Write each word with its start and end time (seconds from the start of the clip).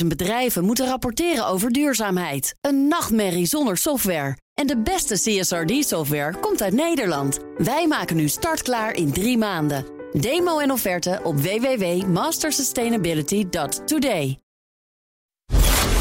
250.000 0.00 0.06
bedrijven 0.06 0.64
moeten 0.64 0.86
rapporteren 0.86 1.46
over 1.46 1.72
duurzaamheid. 1.72 2.54
Een 2.60 2.88
nachtmerrie 2.88 3.46
zonder 3.46 3.76
software. 3.76 4.36
En 4.54 4.66
de 4.66 4.82
beste 4.82 5.14
CSRD-software 5.14 6.38
komt 6.40 6.62
uit 6.62 6.72
Nederland. 6.72 7.38
Wij 7.56 7.86
maken 7.86 8.16
nu 8.16 8.28
startklaar 8.28 8.94
in 8.94 9.12
drie 9.12 9.38
maanden. 9.38 9.84
Demo 10.12 10.58
en 10.58 10.70
offerte 10.70 11.20
op 11.22 11.40
www.mastersustainability.today. 11.40 14.38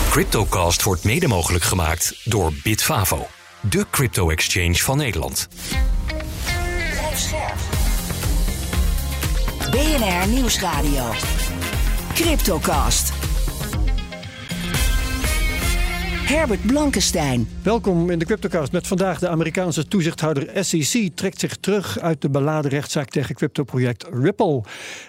Cryptocast 0.10 0.84
wordt 0.84 1.04
mede 1.04 1.28
mogelijk 1.28 1.64
gemaakt 1.64 2.22
door 2.24 2.54
Bitfavo, 2.64 3.28
de 3.70 3.86
crypto-exchange 3.90 4.76
van 4.76 4.98
Nederland. 4.98 5.48
BNR 9.72 10.28
Nieuwsradio. 10.28 11.12
Cryptocast. 12.14 13.25
Herbert 16.26 16.66
Blankenstein. 16.66 17.48
Welkom 17.64 18.10
in 18.10 18.20
de 18.20 18.26
Cryptocast 18.26 18.72
met 18.72 18.88
vandaag 18.88 19.20
de 19.20 19.28
Amerikaanse 19.28 19.88
toezichthouder 19.88 20.64
SEC 20.64 21.16
trekt 21.16 21.40
zich 21.40 21.56
terug 21.56 22.00
uit 22.00 22.22
de 22.22 22.30
beladen 22.30 22.72
rechtszaak 22.72 23.10
tegen 23.10 23.36
cryptoproject 23.36 24.06
Ripple. 24.12 24.64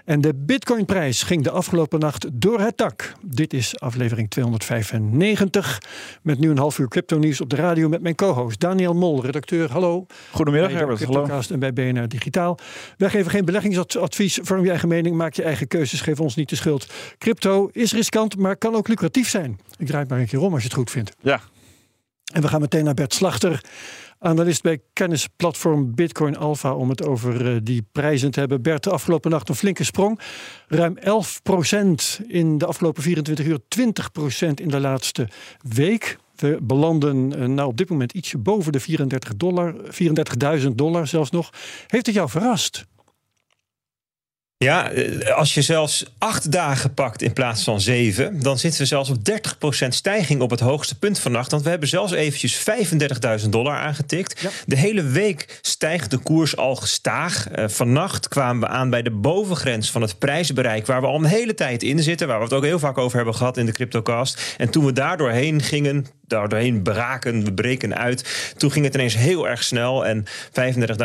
En 0.04 0.20
de 0.20 0.34
bitcoinprijs 0.34 1.22
ging 1.22 1.42
de 1.44 1.50
afgelopen 1.50 2.00
nacht 2.00 2.26
door 2.32 2.60
het 2.60 2.76
dak. 2.76 3.12
Dit 3.24 3.52
is 3.52 3.80
aflevering 3.80 4.30
295 4.30 5.82
met 6.22 6.38
nu 6.38 6.50
een 6.50 6.58
half 6.58 6.78
uur 6.78 6.88
crypto 6.88 7.18
nieuws 7.18 7.40
op 7.40 7.50
de 7.50 7.56
radio 7.56 7.88
met 7.88 8.02
mijn 8.02 8.14
co-host 8.14 8.60
Daniel 8.60 8.94
Mol, 8.94 9.24
redacteur. 9.24 9.70
Hallo. 9.70 10.06
Goedemiddag 10.30 10.70
Bij 10.70 10.78
de 10.78 10.84
Herbert. 10.84 11.04
Hallo. 11.04 11.20
Cryptocast 11.20 11.50
en 11.50 11.58
bij 11.58 11.72
BNR 11.72 12.08
Digitaal. 12.08 12.58
Wij 12.96 13.10
geven 13.10 13.30
geen 13.30 13.44
beleggingsadvies. 13.44 14.38
Vorm 14.42 14.62
je 14.62 14.70
eigen 14.70 14.88
mening, 14.88 15.16
maak 15.16 15.34
je 15.34 15.42
eigen 15.42 15.68
keuzes, 15.68 16.00
geef 16.00 16.20
ons 16.20 16.34
niet 16.34 16.48
de 16.48 16.56
schuld. 16.56 16.86
Crypto 17.18 17.68
is 17.72 17.92
riskant, 17.92 18.36
maar 18.36 18.56
kan 18.56 18.74
ook 18.74 18.88
lucratief 18.88 19.28
zijn. 19.28 19.58
Ik 19.78 19.86
draai 19.86 20.00
het 20.00 20.10
maar 20.10 20.20
een 20.20 20.26
keer 20.26 20.40
om 20.40 20.52
als 20.52 20.62
je 20.62 20.68
het 20.68 20.76
goed 20.76 20.90
vindt. 20.90 21.05
Ja, 21.20 21.40
En 22.32 22.42
we 22.42 22.48
gaan 22.48 22.60
meteen 22.60 22.84
naar 22.84 22.94
Bert 22.94 23.14
Slachter, 23.14 23.60
analist 24.18 24.62
bij 24.62 24.80
kennisplatform 24.92 25.94
Bitcoin 25.94 26.36
Alpha, 26.36 26.74
om 26.74 26.88
het 26.88 27.06
over 27.06 27.54
eh, 27.54 27.60
die 27.62 27.86
prijzen 27.92 28.30
te 28.30 28.40
hebben. 28.40 28.62
Bert, 28.62 28.84
de 28.84 28.90
afgelopen 28.90 29.30
nacht 29.30 29.48
een 29.48 29.54
flinke 29.54 29.84
sprong. 29.84 30.20
Ruim 30.68 30.98
11% 30.98 31.02
in 32.26 32.58
de 32.58 32.66
afgelopen 32.66 33.02
24 33.02 33.46
uur, 33.46 33.58
20% 33.58 34.48
in 34.54 34.68
de 34.68 34.80
laatste 34.80 35.28
week. 35.60 36.18
We 36.36 36.58
belanden 36.62 37.36
eh, 37.38 37.46
nou 37.46 37.68
op 37.68 37.76
dit 37.76 37.88
moment 37.88 38.12
ietsje 38.12 38.38
boven 38.38 38.72
de 38.72 38.80
34 38.80 39.36
dollar, 39.36 39.74
34.000 40.60 40.66
dollar 40.74 41.06
zelfs 41.06 41.30
nog. 41.30 41.50
Heeft 41.86 42.06
het 42.06 42.14
jou 42.14 42.28
verrast? 42.28 42.84
Ja, 44.58 44.90
eh, 44.90 45.36
als 45.36 45.54
je 45.54 45.62
zelfs 45.62 46.04
acht 46.18 46.52
dagen 46.52 46.94
pakt 46.94 47.22
in 47.22 47.32
plaats 47.32 47.64
van 47.64 47.80
zeven, 47.80 48.42
dan 48.42 48.58
zitten 48.58 48.80
we 48.80 48.86
zelfs 48.86 49.10
op 49.10 49.24
30% 49.24 49.94
stijging 49.94 50.40
op 50.40 50.50
het 50.50 50.60
hoogste 50.60 50.98
punt 50.98 51.18
vannacht. 51.18 51.50
Want 51.50 51.62
we 51.62 51.68
hebben 51.68 51.88
zelfs 51.88 52.12
eventjes 52.12 52.54
35.000 53.42 53.48
dollar 53.52 53.76
aangetikt. 53.76 54.40
Ja. 54.40 54.50
De 54.66 54.76
hele 54.76 55.02
week 55.02 55.58
stijgt 55.62 56.10
de 56.10 56.16
koers 56.16 56.56
al 56.56 56.76
gestaag. 56.76 57.48
Eh, 57.48 57.68
vannacht 57.68 58.28
kwamen 58.28 58.60
we 58.60 58.68
aan 58.68 58.90
bij 58.90 59.02
de 59.02 59.10
bovengrens 59.10 59.90
van 59.90 60.02
het 60.02 60.18
prijsbereik, 60.18 60.86
waar 60.86 61.00
we 61.00 61.06
al 61.06 61.18
een 61.18 61.24
hele 61.24 61.54
tijd 61.54 61.82
in 61.82 62.02
zitten, 62.02 62.26
waar 62.26 62.38
we 62.38 62.44
het 62.44 62.52
ook 62.52 62.64
heel 62.64 62.78
vaak 62.78 62.98
over 62.98 63.16
hebben 63.16 63.34
gehad 63.34 63.56
in 63.56 63.66
de 63.66 63.72
CryptoCast. 63.72 64.54
En 64.56 64.70
toen 64.70 64.84
we 64.84 64.92
daar 64.92 65.16
doorheen 65.16 65.62
gingen, 65.62 66.06
daar 66.26 66.48
doorheen 66.48 66.82
braken, 66.82 67.44
we 67.44 67.52
breken 67.52 67.96
uit. 67.96 68.52
Toen 68.56 68.70
ging 68.70 68.84
het 68.84 68.94
ineens 68.94 69.16
heel 69.16 69.48
erg 69.48 69.62
snel 69.62 70.06
en 70.06 70.24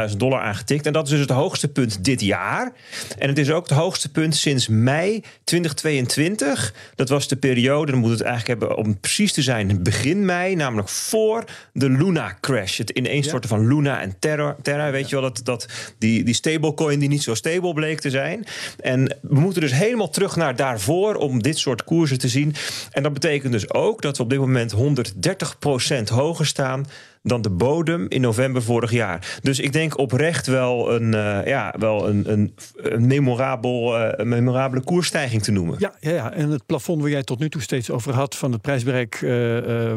35.000 0.10 0.18
dollar 0.18 0.42
aangetikt. 0.42 0.86
En 0.86 0.94
dat 0.94 1.06
is 1.06 1.12
dus 1.12 1.20
het 1.20 1.30
hoogste 1.30 1.68
punt 1.68 2.04
dit 2.04 2.22
jaar. 2.22 2.74
En 3.18 3.30
het 3.30 3.38
is 3.38 3.52
ook 3.52 3.70
het 3.70 3.78
hoogste 3.78 4.12
punt 4.12 4.36
sinds 4.36 4.68
mei 4.68 5.24
2022. 5.44 6.74
Dat 6.96 7.10
was 7.10 7.28
de 7.28 7.36
periode, 7.36 7.92
dan 7.92 8.00
moet 8.00 8.12
het 8.12 8.22
eigenlijk 8.22 8.60
hebben 8.60 8.78
om 8.78 9.00
precies 9.00 9.34
te 9.34 9.42
zijn, 9.42 9.84
begin 9.84 10.26
mei, 10.26 10.56
namelijk 10.56 10.90
voor 10.90 11.46
de 11.74 11.90
Luna 11.90 12.38
crash. 12.42 12.78
Het 12.78 12.90
ineenstorten 12.90 13.50
van 13.50 13.68
Luna 13.68 14.02
en 14.02 14.16
Terra. 14.20 14.56
Terra 14.62 14.92
weet 14.92 15.10
je 15.10 15.16
wel, 15.20 15.32
dat, 15.34 15.42
dat, 15.44 15.68
die, 15.98 16.24
die 16.24 16.34
stablecoin 16.34 17.00
die 17.00 17.10
niet 17.10 17.24
zo 17.24 17.36
stable 17.36 17.74
bleek 17.74 18.00
te 18.00 18.10
zijn. 18.10 18.46
En 18.80 19.18
we 19.22 19.40
moeten 19.40 19.62
dus 19.62 19.74
helemaal 19.74 20.10
terug 20.10 20.36
naar 20.36 20.56
daarvoor 20.56 21.16
om 21.16 21.42
dit 21.42 21.58
soort 21.58 21.84
koersen 21.84 22.18
te 22.18 22.28
zien. 22.28 22.56
En 22.92 23.04
dat 23.04 23.14
betekent 23.14 23.52
dus 23.52 23.74
ook 23.74 24.02
dat 24.02 24.18
we 24.18 24.24
op 24.24 24.30
dit 24.30 24.40
moment 24.40 24.72
130% 25.14 26.04
hoger 26.14 26.46
staan 26.46 26.86
dan 27.24 27.42
de 27.42 27.50
bodem 27.50 28.06
in 28.10 28.22
november 28.22 28.64
vorig 28.64 28.92
jaar. 28.92 29.40
Dus 29.42 29.60
ik 29.60 29.74
denk 29.74 29.98
oprecht 29.98 30.48
wel 30.48 30.94
een, 30.94 31.14
eh, 31.14 31.48
ja, 31.48 31.76
wel 31.80 32.08
een, 32.10 32.32
een, 32.32 33.08
memorabel, 33.08 33.98
eh, 33.98 34.26
memorabele 34.26 34.84
koersstijging 34.84 35.44
te 35.44 35.52
noemen. 35.52 35.76
Ja, 35.80 35.94
ja, 36.00 36.12
ja, 36.12 36.34
en 36.34 36.50
het 36.50 36.66
plafond 36.66 37.02
waar 37.02 37.10
jij 37.10 37.24
tot 37.24 37.40
nu 37.40 37.50
toe 37.50 37.62
steeds 37.62 37.90
over 37.90 38.14
had... 38.14 38.36
van 38.36 38.52
het 38.52 38.62
prijsbereik 38.62 39.16
eh, 39.16 39.30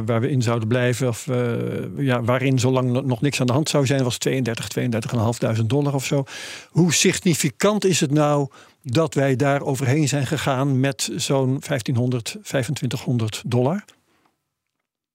waar 0.05 0.21
we 0.21 0.31
in 0.31 0.43
zouden 0.43 0.69
blijven... 0.69 1.09
of 1.09 1.29
ja, 1.97 2.23
waarin 2.23 2.59
zolang 2.59 3.03
nog 3.03 3.21
niks 3.21 3.41
aan 3.41 3.47
de 3.47 3.53
hand 3.53 3.69
zou 3.69 3.87
zijn... 3.87 4.03
was 4.03 4.19
32, 4.19 4.69
32.500 5.59 5.67
dollar 5.67 5.95
of 5.95 6.05
zo. 6.05 6.25
Hoe 6.71 6.93
significant 6.93 7.85
is 7.85 8.01
het 8.01 8.11
nou 8.11 8.49
dat 8.83 9.15
wij 9.15 9.37
daar 9.37 9.63
overheen 9.63 10.09
zijn 10.09 10.27
gegaan... 10.27 10.81
met 10.81 11.11
zo'n 11.17 11.61
1500, 11.67 12.25
2500 12.43 13.43
dollar? 13.47 13.85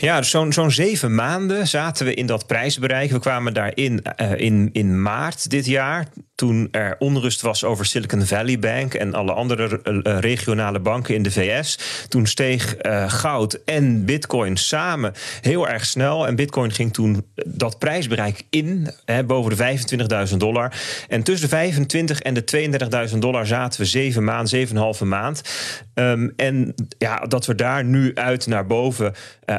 Ja, 0.00 0.18
dus 0.18 0.30
zo'n 0.30 0.52
zo'n 0.52 0.70
zeven 0.70 1.14
maanden 1.14 1.68
zaten 1.68 2.06
we 2.06 2.14
in 2.14 2.26
dat 2.26 2.46
prijsbereik. 2.46 3.10
We 3.10 3.18
kwamen 3.18 3.54
daarin 3.54 4.02
uh, 4.20 4.32
in, 4.36 4.68
in 4.72 5.02
maart 5.02 5.50
dit 5.50 5.66
jaar. 5.66 6.06
Toen 6.34 6.68
er 6.70 6.96
onrust 6.98 7.40
was 7.40 7.64
over 7.64 7.86
Silicon 7.86 8.26
Valley 8.26 8.58
Bank 8.58 8.94
en 8.94 9.14
alle 9.14 9.32
andere 9.32 9.80
uh, 9.84 10.18
regionale 10.18 10.80
banken 10.80 11.14
in 11.14 11.22
de 11.22 11.30
VS. 11.30 11.78
Toen 12.08 12.26
steeg 12.26 12.76
uh, 12.82 13.10
goud 13.10 13.60
en 13.64 14.04
bitcoin 14.04 14.56
samen 14.56 15.12
heel 15.40 15.68
erg 15.68 15.84
snel. 15.84 16.26
En 16.26 16.36
bitcoin 16.36 16.72
ging 16.72 16.92
toen 16.92 17.26
dat 17.46 17.78
prijsbereik 17.78 18.42
in, 18.50 18.90
hè, 19.04 19.24
boven 19.24 19.56
de 19.56 20.28
25.000 20.30 20.36
dollar. 20.36 20.72
En 21.08 21.22
tussen 21.22 21.48
de 21.48 21.56
25 21.56 22.20
en 22.20 22.34
de 22.34 23.08
32.000 23.12 23.18
dollar 23.18 23.46
zaten 23.46 23.80
we 23.80 23.86
zeven 23.86 24.24
maanden, 24.24 24.48
zeven 24.48 24.76
en 24.76 24.82
halve 24.82 25.04
maand. 25.04 25.42
Um, 25.94 26.32
en 26.36 26.74
ja, 26.98 27.18
dat 27.18 27.46
we 27.46 27.54
daar 27.54 27.84
nu 27.84 28.14
uit 28.14 28.46
naar 28.46 28.66
boven 28.66 29.14
uh, 29.46 29.56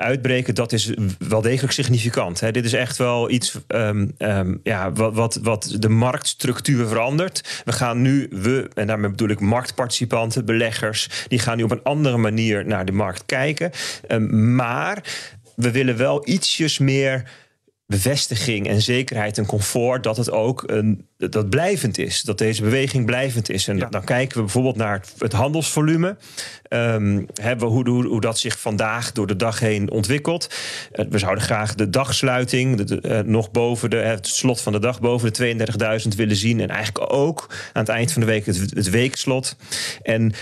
dat 0.53 0.71
is 0.71 0.93
wel 1.27 1.41
degelijk 1.41 1.73
significant. 1.73 2.39
Hè. 2.39 2.51
Dit 2.51 2.65
is 2.65 2.73
echt 2.73 2.97
wel 2.97 3.29
iets 3.29 3.57
um, 3.67 4.13
um, 4.17 4.59
ja, 4.63 4.91
wat, 4.91 5.13
wat, 5.13 5.39
wat 5.43 5.75
de 5.79 5.89
marktstructuur 5.89 6.87
verandert. 6.87 7.61
We 7.65 7.71
gaan 7.71 8.01
nu, 8.01 8.27
we, 8.31 8.69
en 8.73 8.87
daarmee 8.87 9.09
bedoel 9.09 9.29
ik 9.29 9.39
marktparticipanten, 9.39 10.45
beleggers, 10.45 11.09
die 11.27 11.39
gaan 11.39 11.57
nu 11.57 11.63
op 11.63 11.71
een 11.71 11.83
andere 11.83 12.17
manier 12.17 12.65
naar 12.65 12.85
de 12.85 12.91
markt 12.91 13.23
kijken. 13.25 13.71
maar 14.55 15.03
we 15.55 15.71
willen 15.71 15.97
wel 15.97 16.27
ietsjes 16.27 16.77
meer 16.77 17.23
bevestiging 17.91 18.67
en 18.67 18.81
zekerheid 18.81 19.37
en 19.37 19.45
comfort 19.45 20.03
dat 20.03 20.17
het 20.17 20.31
ook 20.31 20.63
een, 20.65 21.05
dat 21.17 21.49
blijvend 21.49 21.97
is. 21.97 22.21
Dat 22.21 22.37
deze 22.37 22.61
beweging 22.61 23.05
blijvend 23.05 23.49
is. 23.49 23.67
En 23.67 23.77
ja. 23.77 23.87
dan 23.89 24.03
kijken 24.03 24.37
we 24.37 24.43
bijvoorbeeld 24.43 24.75
naar 24.75 24.93
het, 24.93 25.13
het 25.17 25.33
handelsvolume. 25.33 26.17
Um, 26.69 27.25
hebben 27.41 27.67
we 27.67 27.73
hoe, 27.73 27.89
hoe, 27.89 28.07
hoe, 28.07 28.21
dat 28.21 28.39
zich 28.39 28.59
vandaag 28.59 29.11
door 29.11 29.27
de 29.27 29.35
dag 29.35 29.59
heen 29.59 29.91
ontwikkelt. 29.91 30.53
Uh, 30.93 31.05
we 31.09 31.17
zouden 31.17 31.43
graag 31.43 31.75
de 31.75 31.89
dagsluiting 31.89 32.77
de, 32.77 32.83
de, 32.83 33.01
uh, 33.03 33.19
nog 33.19 33.51
boven 33.51 33.89
de, 33.89 33.95
het 33.95 34.27
slot 34.27 34.61
van 34.61 34.71
de 34.71 34.79
dag 34.79 34.99
boven 34.99 35.33
de 35.33 36.01
32.000 36.03 36.07
willen 36.15 36.35
zien. 36.35 36.59
En 36.59 36.69
eigenlijk 36.69 37.13
ook 37.13 37.47
aan 37.73 37.81
het 37.81 37.91
eind 37.91 38.11
van 38.11 38.21
de 38.21 38.27
week 38.27 38.45
het, 38.45 38.57
het 38.57 38.89
weekslot. 38.89 39.55
En 40.03 40.33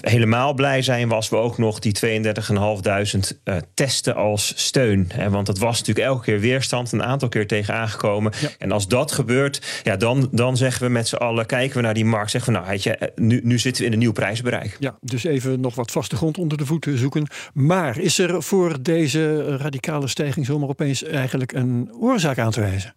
helemaal 0.00 0.54
blij 0.54 0.82
zijn 0.82 1.08
was 1.08 1.28
we 1.28 1.36
ook 1.36 1.58
nog 1.58 1.78
die 1.78 1.98
32.500 1.98 3.40
uh, 3.44 3.56
testen 3.74 4.14
als 4.14 4.52
steun. 4.56 5.10
Hè? 5.14 5.30
Want 5.30 5.46
dat 5.46 5.58
was 5.58 5.78
natuurlijk 5.78 6.06
elke 6.06 6.24
keer 6.24 6.40
weerstand, 6.40 6.92
een 6.92 7.02
aantal 7.02 7.28
keer 7.28 7.46
tegen 7.46 7.74
aangekomen. 7.74 8.32
Ja. 8.40 8.48
En 8.58 8.72
als 8.72 8.88
dat 8.88 9.12
gebeurt, 9.12 9.80
ja, 9.82 9.96
dan, 9.96 10.28
dan 10.30 10.56
zeggen 10.56 10.86
we 10.86 10.92
met 10.92 11.08
z'n 11.08 11.16
allen, 11.16 11.46
kijken 11.46 11.76
we 11.76 11.82
naar 11.82 11.94
die 11.94 12.04
markt, 12.04 12.30
zeggen 12.30 12.52
we 12.52 12.58
nou, 12.58 12.70
weet 12.70 12.82
je, 12.82 13.12
nu, 13.16 13.40
nu 13.44 13.58
zitten 13.58 13.82
we 13.82 13.86
in 13.86 13.92
een 13.92 13.98
nieuw 13.98 14.12
prijsbereik. 14.12 14.76
Ja, 14.78 14.98
dus 15.00 15.24
even 15.24 15.60
nog 15.60 15.74
wat 15.74 15.90
vaste 15.90 16.16
grond 16.16 16.38
onder 16.38 16.58
de 16.58 16.66
voeten 16.66 16.98
zoeken. 16.98 17.26
Maar 17.54 17.98
is 17.98 18.18
er 18.18 18.42
voor 18.42 18.82
deze 18.82 19.56
radicale 19.56 20.08
stijging 20.08 20.46
zomaar 20.46 20.68
opeens 20.68 21.02
eigenlijk 21.04 21.52
een 21.52 21.90
oorzaak 22.00 22.38
aan 22.38 22.50
te 22.50 22.60
wijzen? 22.60 22.94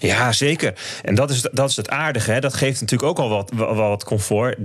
Ja, 0.00 0.32
zeker. 0.32 0.74
En 1.02 1.14
dat 1.14 1.30
is, 1.30 1.48
dat 1.52 1.70
is 1.70 1.76
het 1.76 1.88
aardige. 1.88 2.30
Hè? 2.30 2.40
Dat 2.40 2.54
geeft 2.54 2.80
natuurlijk 2.80 3.10
ook 3.10 3.18
al 3.18 3.28
wat, 3.28 3.50
wat 3.54 4.04
comfort. 4.04 4.56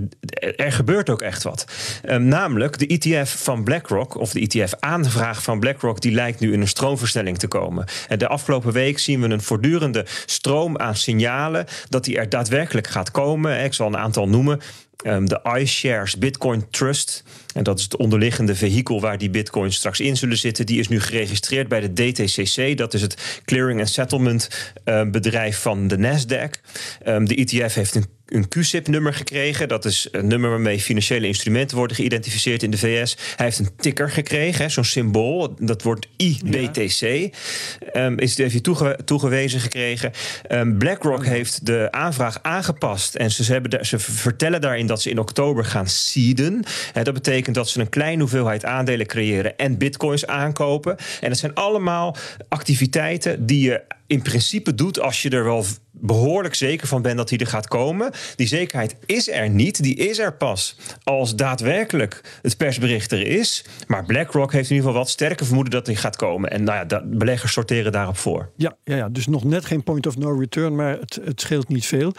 Er 0.56 0.72
gebeurt 0.72 1.10
ook 1.10 1.22
echt 1.22 1.42
wat. 1.42 1.64
Um, 2.08 2.24
namelijk 2.24 2.78
de 2.78 2.86
ETF 2.86 3.42
van 3.42 3.64
BlackRock, 3.64 4.14
of 4.14 4.32
de 4.32 4.40
ETF-aanvraag 4.40 5.42
van 5.42 5.60
BlackRock, 5.60 6.00
die 6.00 6.12
lijkt 6.12 6.40
nu 6.40 6.52
in 6.52 6.60
een 6.60 6.68
stroomversnelling 6.68 7.38
te 7.38 7.48
komen. 7.48 7.84
En 8.08 8.18
de 8.18 8.28
afgelopen 8.28 8.72
week 8.72 8.98
zien 8.98 9.20
we 9.20 9.28
een 9.28 9.42
voortdurende 9.42 10.06
stroom 10.26 10.78
aan 10.78 10.96
signalen 10.96 11.66
dat 11.88 12.04
die 12.04 12.18
er 12.18 12.28
daadwerkelijk 12.28 12.86
gaat 12.86 13.10
komen. 13.10 13.64
Ik 13.64 13.74
zal 13.74 13.86
een 13.86 13.96
aantal 13.96 14.28
noemen. 14.28 14.60
Um, 15.06 15.28
de 15.28 15.40
iShares 15.58 16.18
Bitcoin 16.18 16.70
Trust. 16.70 17.24
En 17.54 17.62
dat 17.62 17.78
is 17.78 17.84
het 17.84 17.96
onderliggende 17.96 18.54
vehikel 18.54 19.00
waar 19.00 19.18
die 19.18 19.30
bitcoins 19.30 19.76
straks 19.76 20.00
in 20.00 20.16
zullen 20.16 20.36
zitten. 20.36 20.66
Die 20.66 20.78
is 20.78 20.88
nu 20.88 21.00
geregistreerd 21.00 21.68
bij 21.68 21.80
de 21.80 21.92
DTCC. 21.92 22.76
Dat 22.76 22.94
is 22.94 23.02
het 23.02 23.40
clearing 23.44 23.80
and 23.80 23.88
settlement 23.88 24.48
uh, 24.84 25.10
bedrijf 25.10 25.58
van 25.58 25.88
de 25.88 25.96
Nasdaq. 25.98 26.60
Um, 27.06 27.28
de 27.28 27.34
ETF 27.34 27.74
heeft 27.74 27.94
een 27.94 28.15
een 28.26 28.48
QSIP-nummer 28.48 29.14
gekregen. 29.14 29.68
Dat 29.68 29.84
is 29.84 30.08
een 30.10 30.26
nummer 30.26 30.50
waarmee 30.50 30.80
financiële 30.80 31.26
instrumenten 31.26 31.76
worden 31.76 31.96
geïdentificeerd 31.96 32.62
in 32.62 32.70
de 32.70 32.78
VS. 32.78 33.16
Hij 33.36 33.46
heeft 33.46 33.58
een 33.58 33.76
ticker 33.76 34.10
gekregen, 34.10 34.70
zo'n 34.70 34.84
symbool. 34.84 35.54
Dat 35.58 35.82
wordt 35.82 36.06
IBTC. 36.16 37.00
Ja. 37.00 38.04
Um, 38.04 38.18
is, 38.18 38.36
heeft 38.36 38.52
hij 38.52 38.60
toege, 38.60 38.98
toegewezen 39.04 39.60
gekregen. 39.60 40.12
Um, 40.50 40.78
BlackRock 40.78 41.24
heeft 41.24 41.66
de 41.66 41.88
aanvraag 41.90 42.38
aangepast. 42.42 43.14
En 43.14 43.30
ze, 43.30 43.44
ze, 43.44 43.52
hebben 43.52 43.86
ze 43.86 43.98
vertellen 43.98 44.60
daarin 44.60 44.86
dat 44.86 45.02
ze 45.02 45.10
in 45.10 45.18
oktober 45.18 45.64
gaan 45.64 45.88
seeden. 45.88 46.64
He, 46.92 47.02
dat 47.02 47.14
betekent 47.14 47.54
dat 47.54 47.68
ze 47.68 47.80
een 47.80 47.88
kleine 47.88 48.20
hoeveelheid 48.20 48.64
aandelen 48.64 49.06
creëren 49.06 49.56
en 49.56 49.78
bitcoins 49.78 50.26
aankopen. 50.26 50.96
En 51.20 51.28
dat 51.28 51.38
zijn 51.38 51.54
allemaal 51.54 52.16
activiteiten 52.48 53.46
die 53.46 53.60
je 53.60 53.82
in 54.06 54.22
principe 54.22 54.74
doet 54.74 55.00
als 55.00 55.22
je 55.22 55.30
er 55.30 55.44
wel 55.44 55.64
behoorlijk 56.00 56.54
zeker 56.54 56.86
van 56.86 57.02
bent 57.02 57.16
dat 57.16 57.30
hij 57.30 57.38
er 57.38 57.46
gaat 57.46 57.68
komen. 57.68 58.12
Die 58.36 58.46
zekerheid 58.46 58.96
is 59.06 59.30
er 59.30 59.48
niet. 59.48 59.82
Die 59.82 59.94
is 59.94 60.18
er 60.18 60.36
pas 60.36 60.76
als 61.02 61.36
daadwerkelijk 61.36 62.38
het 62.42 62.56
persbericht 62.56 63.12
er 63.12 63.26
is. 63.26 63.64
Maar 63.86 64.04
BlackRock 64.04 64.52
heeft 64.52 64.70
in 64.70 64.76
ieder 64.76 64.88
geval 64.88 65.02
wat 65.02 65.10
sterke 65.10 65.44
vermoeden 65.44 65.72
dat 65.72 65.86
hij 65.86 65.96
gaat 65.96 66.16
komen. 66.16 66.50
En 66.50 66.64
nou 66.64 66.78
ja, 66.78 66.84
dat, 66.84 67.18
beleggers 67.18 67.52
sorteren 67.52 67.92
daarop 67.92 68.16
voor. 68.16 68.50
Ja, 68.56 68.76
ja, 68.84 68.96
ja, 68.96 69.08
dus 69.08 69.26
nog 69.26 69.44
net 69.44 69.64
geen 69.64 69.82
point 69.82 70.06
of 70.06 70.16
no 70.16 70.38
return, 70.38 70.74
maar 70.74 70.98
het, 70.98 71.20
het 71.24 71.40
scheelt 71.40 71.68
niet 71.68 71.86
veel. 71.86 72.12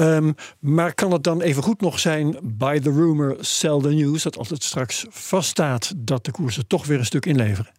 Um, 0.00 0.34
maar 0.58 0.94
kan 0.94 1.12
het 1.12 1.24
dan 1.24 1.40
even 1.40 1.62
goed 1.62 1.80
nog 1.80 1.98
zijn, 1.98 2.36
by 2.42 2.78
the 2.78 2.90
rumor, 2.90 3.36
sell 3.40 3.80
the 3.80 3.88
news, 3.88 4.22
dat 4.22 4.38
als 4.38 4.50
het 4.50 4.64
straks 4.64 5.06
vaststaat 5.08 5.92
dat 5.96 6.24
de 6.24 6.30
koersen 6.30 6.66
toch 6.66 6.86
weer 6.86 6.98
een 6.98 7.04
stuk 7.04 7.26
inleveren? 7.26 7.72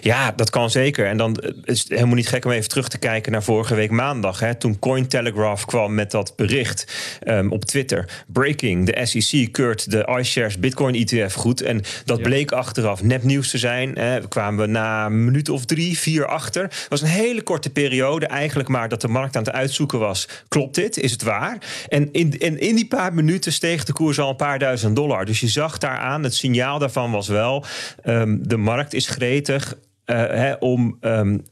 Ja, 0.00 0.32
dat 0.32 0.50
kan 0.50 0.70
zeker. 0.70 1.06
En 1.06 1.16
dan 1.16 1.36
is 1.64 1.78
het 1.78 1.88
helemaal 1.88 2.14
niet 2.14 2.28
gek 2.28 2.44
om 2.44 2.50
even 2.50 2.68
terug 2.68 2.88
te 2.88 2.98
kijken 2.98 3.32
naar 3.32 3.42
vorige 3.42 3.74
week 3.74 3.90
maandag. 3.90 4.40
Hè, 4.40 4.54
toen 4.54 4.78
Cointelegraph 4.78 5.64
kwam 5.64 5.94
met 5.94 6.10
dat 6.10 6.32
bericht 6.36 6.86
um, 7.26 7.52
op 7.52 7.64
Twitter. 7.64 8.24
Breaking, 8.26 8.86
de 8.86 9.06
SEC 9.06 9.52
keurt 9.52 9.90
de 9.90 10.16
iShares 10.18 10.58
Bitcoin 10.58 10.94
ETF 10.94 11.34
goed. 11.34 11.60
En 11.60 11.82
dat 12.04 12.22
bleek 12.22 12.52
achteraf 12.52 13.02
nepnieuws 13.02 13.50
te 13.50 13.58
zijn. 13.58 13.98
Hè. 13.98 14.20
We 14.20 14.28
kwamen 14.28 14.70
na 14.70 15.06
een 15.06 15.24
minuut 15.24 15.48
of 15.48 15.64
drie, 15.64 15.98
vier 15.98 16.26
achter. 16.26 16.62
Het 16.62 16.86
was 16.88 17.02
een 17.02 17.08
hele 17.08 17.42
korte 17.42 17.70
periode 17.70 18.26
eigenlijk 18.26 18.68
maar 18.68 18.88
dat 18.88 19.00
de 19.00 19.08
markt 19.08 19.36
aan 19.36 19.42
het 19.42 19.52
uitzoeken 19.52 19.98
was. 19.98 20.28
Klopt 20.48 20.74
dit? 20.74 20.96
Is 20.96 21.12
het 21.12 21.22
waar? 21.22 21.58
En 21.88 22.08
in, 22.12 22.38
in, 22.38 22.60
in 22.60 22.74
die 22.74 22.88
paar 22.88 23.14
minuten 23.14 23.52
steeg 23.52 23.84
de 23.84 23.92
koers 23.92 24.18
al 24.18 24.30
een 24.30 24.36
paar 24.36 24.58
duizend 24.58 24.96
dollar. 24.96 25.24
Dus 25.24 25.40
je 25.40 25.48
zag 25.48 25.78
daaraan, 25.78 26.22
het 26.22 26.34
signaal 26.34 26.78
daarvan 26.78 27.10
was 27.10 27.28
wel... 27.28 27.64
Um, 28.04 28.48
de 28.48 28.56
markt 28.56 28.94
is 28.94 29.08
gretig 29.08 29.74
hè, 30.12 30.52
om 30.52 30.98
um, 31.00 31.42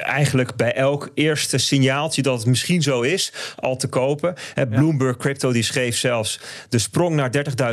eigenlijk 0.00 0.56
bij 0.56 0.74
elk 0.74 1.10
eerste 1.14 1.58
signaaltje 1.58 2.22
dat 2.22 2.38
het 2.38 2.46
misschien 2.46 2.82
zo 2.82 3.00
is, 3.00 3.32
al 3.56 3.76
te 3.76 3.88
kopen. 3.88 4.34
Bloomberg 4.70 5.16
Crypto 5.16 5.52
die 5.52 5.62
schreef 5.62 5.96
zelfs 5.96 6.40
de 6.68 6.78
sprong 6.78 7.14
naar 7.14 7.30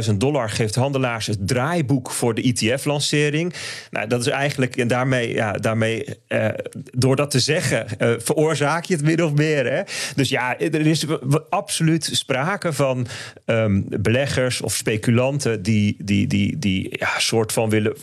30.000 0.09 0.13
dollar 0.17 0.49
geeft 0.49 0.75
handelaars 0.75 1.27
het 1.27 1.47
draaiboek 1.47 2.11
voor 2.11 2.33
de 2.33 2.41
ETF-lancering. 2.41 3.53
Nou, 3.91 4.07
dat 4.07 4.19
is 4.19 4.27
eigenlijk 4.27 4.77
en 4.77 4.87
daarmee, 4.87 5.33
ja, 5.33 5.51
daarmee 5.51 6.05
eh, 6.27 6.47
door 6.91 7.15
dat 7.15 7.31
te 7.31 7.39
zeggen, 7.39 7.99
eh, 7.99 8.11
veroorzaak 8.17 8.85
je 8.85 8.93
het 8.93 9.03
min 9.03 9.23
of 9.23 9.33
meer. 9.33 9.71
Hè? 9.71 9.81
Dus 10.15 10.29
ja, 10.29 10.59
er 10.59 10.87
is 10.87 11.05
absoluut 11.49 12.09
sprake 12.11 12.73
van 12.73 13.07
um, 13.45 13.85
beleggers 13.99 14.61
of 14.61 14.73
speculanten 14.73 15.63
die, 15.63 15.95
die, 15.99 16.27
die, 16.27 16.59
die 16.59 16.87
ja, 16.99 17.19
soort 17.19 17.51
van 17.51 17.69
willen 17.69 17.93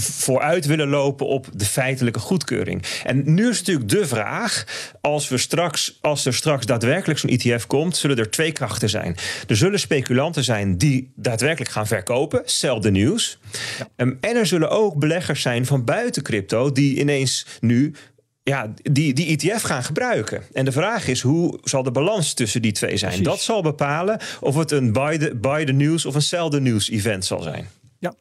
vooruit 0.00 0.66
willen 0.66 0.88
lopen 0.88 1.26
op 1.26 1.46
de 1.54 1.64
feitelijke 1.64 2.18
goedkeuring. 2.18 2.82
En 3.04 3.34
nu 3.34 3.48
is 3.48 3.58
het 3.58 3.73
natuurlijk 3.80 4.08
de 4.08 4.16
vraag. 4.16 4.64
Als, 5.00 5.28
we 5.28 5.38
straks, 5.38 5.98
als 6.00 6.26
er 6.26 6.34
straks 6.34 6.66
daadwerkelijk 6.66 7.18
zo'n 7.18 7.30
ETF 7.30 7.66
komt, 7.66 7.96
zullen 7.96 8.16
er 8.16 8.30
twee 8.30 8.52
krachten 8.52 8.88
zijn. 8.88 9.16
Er 9.48 9.56
zullen 9.56 9.80
speculanten 9.80 10.44
zijn 10.44 10.78
die 10.78 11.12
daadwerkelijk 11.16 11.70
gaan 11.70 11.86
verkopen, 11.86 12.42
sell 12.44 12.80
the 12.80 12.90
news. 12.90 13.38
Ja. 13.78 13.86
Um, 13.96 14.18
en 14.20 14.36
er 14.36 14.46
zullen 14.46 14.70
ook 14.70 14.98
beleggers 14.98 15.42
zijn 15.42 15.66
van 15.66 15.84
buiten 15.84 16.22
crypto 16.22 16.72
die 16.72 16.98
ineens 17.00 17.46
nu 17.60 17.94
ja, 18.42 18.74
die, 18.82 19.12
die 19.12 19.36
ETF 19.36 19.62
gaan 19.62 19.84
gebruiken. 19.84 20.42
En 20.52 20.64
de 20.64 20.72
vraag 20.72 21.06
is, 21.08 21.20
hoe 21.20 21.58
zal 21.62 21.82
de 21.82 21.90
balans 21.90 22.34
tussen 22.34 22.62
die 22.62 22.72
twee 22.72 22.96
zijn? 22.96 23.10
Precies. 23.10 23.28
Dat 23.28 23.40
zal 23.40 23.62
bepalen 23.62 24.20
of 24.40 24.56
het 24.56 24.70
een 24.70 24.92
buy 24.92 25.18
the, 25.18 25.34
buy 25.36 25.64
the 25.64 25.72
news 25.72 26.06
of 26.06 26.14
een 26.14 26.22
sell 26.22 26.48
the 26.48 26.60
news 26.60 26.90
event 26.90 27.24
zal 27.24 27.42
zijn. 27.42 27.68
Ja, 27.98 28.14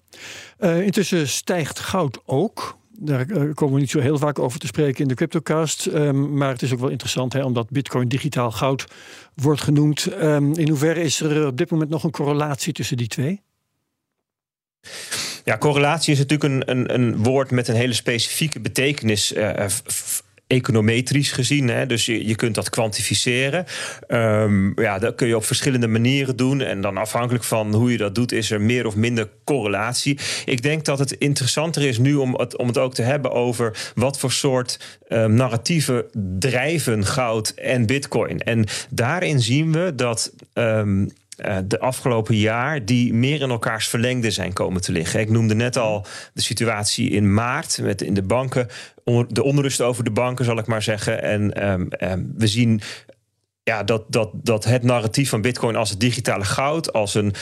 uh, 0.59 0.81
intussen 0.81 1.27
stijgt 1.27 1.79
goud 1.79 2.19
ook. 2.25 2.77
Daar 2.99 3.29
eh, 3.29 3.53
komen 3.53 3.73
we 3.73 3.79
niet 3.79 3.89
zo 3.89 3.99
heel 3.99 4.17
vaak 4.17 4.39
over 4.39 4.59
te 4.59 4.67
spreken 4.67 5.01
in 5.01 5.07
de 5.07 5.13
CryptoCast. 5.13 5.85
Um, 5.85 6.37
maar 6.37 6.49
het 6.49 6.61
is 6.61 6.73
ook 6.73 6.79
wel 6.79 6.89
interessant, 6.89 7.33
hè, 7.33 7.43
omdat 7.43 7.69
Bitcoin 7.69 8.07
digitaal 8.07 8.51
goud 8.51 8.85
wordt 9.35 9.61
genoemd. 9.61 10.11
Um, 10.21 10.53
in 10.57 10.69
hoeverre 10.69 11.01
is 11.01 11.19
er 11.19 11.47
op 11.47 11.57
dit 11.57 11.71
moment 11.71 11.89
nog 11.89 12.03
een 12.03 12.11
correlatie 12.11 12.73
tussen 12.73 12.97
die 12.97 13.07
twee? 13.07 13.41
Ja, 15.43 15.57
correlatie 15.57 16.13
is 16.13 16.19
natuurlijk 16.19 16.53
een, 16.53 16.77
een, 16.77 16.93
een 16.93 17.23
woord 17.23 17.51
met 17.51 17.67
een 17.67 17.75
hele 17.75 17.93
specifieke 17.93 18.59
betekenis. 18.59 19.33
Uh, 19.33 19.65
econometrisch 20.47 21.31
gezien. 21.31 21.67
Hè? 21.67 21.85
Dus 21.85 22.05
je, 22.05 22.27
je 22.27 22.35
kunt 22.35 22.55
dat 22.55 22.69
kwantificeren. 22.69 23.65
Um, 24.07 24.73
ja, 24.75 24.99
dat 24.99 25.15
kun 25.15 25.27
je 25.27 25.35
op 25.35 25.45
verschillende 25.45 25.87
manieren 25.87 26.35
doen. 26.35 26.61
En 26.61 26.81
dan 26.81 26.97
afhankelijk 26.97 27.43
van 27.43 27.73
hoe 27.73 27.91
je 27.91 27.97
dat 27.97 28.15
doet, 28.15 28.31
is 28.31 28.51
er 28.51 28.61
meer 28.61 28.85
of 28.85 28.95
minder 28.95 29.29
correlatie. 29.43 30.19
Ik 30.45 30.61
denk 30.61 30.85
dat 30.85 30.99
het 30.99 31.11
interessanter 31.11 31.83
is 31.83 31.97
nu 31.97 32.15
om 32.15 32.35
het, 32.35 32.57
om 32.57 32.67
het 32.67 32.77
ook 32.77 32.93
te 32.93 33.01
hebben 33.01 33.31
over 33.31 33.91
wat 33.95 34.19
voor 34.19 34.31
soort 34.31 34.99
um, 35.09 35.33
narratieven 35.33 36.05
drijven 36.39 37.05
goud 37.05 37.49
en 37.49 37.85
bitcoin. 37.85 38.39
En 38.39 38.65
daarin 38.89 39.41
zien 39.41 39.71
we 39.71 39.95
dat. 39.95 40.33
Um, 40.53 41.09
uh, 41.37 41.57
de 41.65 41.79
afgelopen 41.79 42.35
jaar 42.35 42.85
die 42.85 43.13
meer 43.13 43.41
in 43.41 43.49
elkaars 43.49 43.87
verlengde 43.87 44.31
zijn 44.31 44.53
komen 44.53 44.81
te 44.81 44.91
liggen. 44.91 45.19
Ik 45.19 45.29
noemde 45.29 45.55
net 45.55 45.77
al 45.77 46.05
de 46.33 46.41
situatie 46.41 47.09
in 47.09 47.33
maart 47.33 47.79
met 47.81 48.01
in 48.01 48.13
de 48.13 48.23
banken, 48.23 48.67
de 49.27 49.43
onrust 49.43 49.81
over 49.81 50.03
de 50.03 50.11
banken, 50.11 50.45
zal 50.45 50.57
ik 50.57 50.67
maar 50.67 50.81
zeggen. 50.81 51.23
En 51.23 51.69
um, 51.69 51.87
um, 51.99 52.33
we 52.37 52.47
zien 52.47 52.81
ja, 53.63 53.83
dat, 53.83 54.03
dat, 54.07 54.29
dat 54.33 54.63
het 54.63 54.83
narratief 54.83 55.29
van 55.29 55.41
Bitcoin 55.41 55.75
als 55.75 55.89
het 55.89 55.99
digitale 55.99 56.43
goud, 56.43 56.93
als 56.93 57.13
een, 57.13 57.33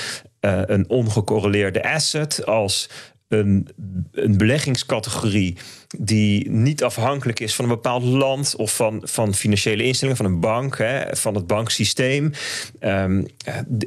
uh, 0.41 0.61
een 0.65 0.89
ongecorreleerde 0.89 1.83
asset, 1.83 2.45
als 2.45 2.89
een, 3.31 3.67
een 4.11 4.37
beleggingscategorie 4.37 5.57
die 5.97 6.49
niet 6.49 6.83
afhankelijk 6.83 7.39
is 7.39 7.55
van 7.55 7.65
een 7.65 7.71
bepaald 7.71 8.03
land 8.03 8.55
of 8.55 8.75
van, 8.75 9.01
van 9.03 9.33
financiële 9.33 9.83
instellingen, 9.83 10.17
van 10.17 10.31
een 10.31 10.39
bank, 10.39 10.77
hè, 10.77 11.15
van 11.15 11.35
het 11.35 11.47
banksysteem. 11.47 12.31
Um, 12.79 13.25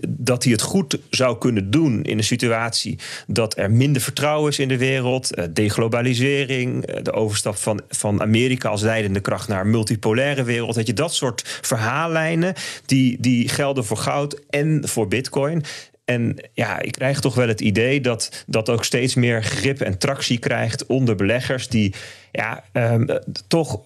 dat 0.08 0.42
hij 0.42 0.52
het 0.52 0.62
goed 0.62 0.98
zou 1.10 1.38
kunnen 1.38 1.70
doen 1.70 2.02
in 2.02 2.18
een 2.18 2.24
situatie 2.24 2.98
dat 3.26 3.56
er 3.58 3.70
minder 3.70 4.02
vertrouwen 4.02 4.50
is 4.50 4.58
in 4.58 4.68
de 4.68 4.78
wereld, 4.78 5.38
uh, 5.38 5.44
deglobalisering, 5.52 6.88
uh, 6.90 7.02
de 7.02 7.12
overstap 7.12 7.56
van, 7.56 7.80
van 7.88 8.20
Amerika 8.20 8.68
als 8.68 8.82
leidende 8.82 9.20
kracht 9.20 9.48
naar 9.48 9.60
een 9.60 9.70
multipolaire 9.70 10.42
wereld. 10.42 10.74
Dat 10.74 10.86
je 10.86 10.92
dat 10.92 11.14
soort 11.14 11.58
verhaallijnen, 11.60 12.54
die, 12.86 13.20
die 13.20 13.48
gelden 13.48 13.84
voor 13.84 13.96
goud 13.96 14.40
en 14.50 14.88
voor 14.88 15.08
bitcoin. 15.08 15.64
En 16.04 16.36
ja, 16.52 16.80
ik 16.80 16.92
krijg 16.92 17.20
toch 17.20 17.34
wel 17.34 17.48
het 17.48 17.60
idee 17.60 18.00
dat 18.00 18.44
dat 18.46 18.68
ook 18.68 18.84
steeds 18.84 19.14
meer 19.14 19.42
grip 19.42 19.80
en 19.80 19.98
tractie 19.98 20.38
krijgt 20.38 20.86
onder 20.86 21.14
beleggers 21.14 21.68
die 21.68 21.94
ja, 22.32 22.64
um, 22.72 23.06
toch 23.46 23.80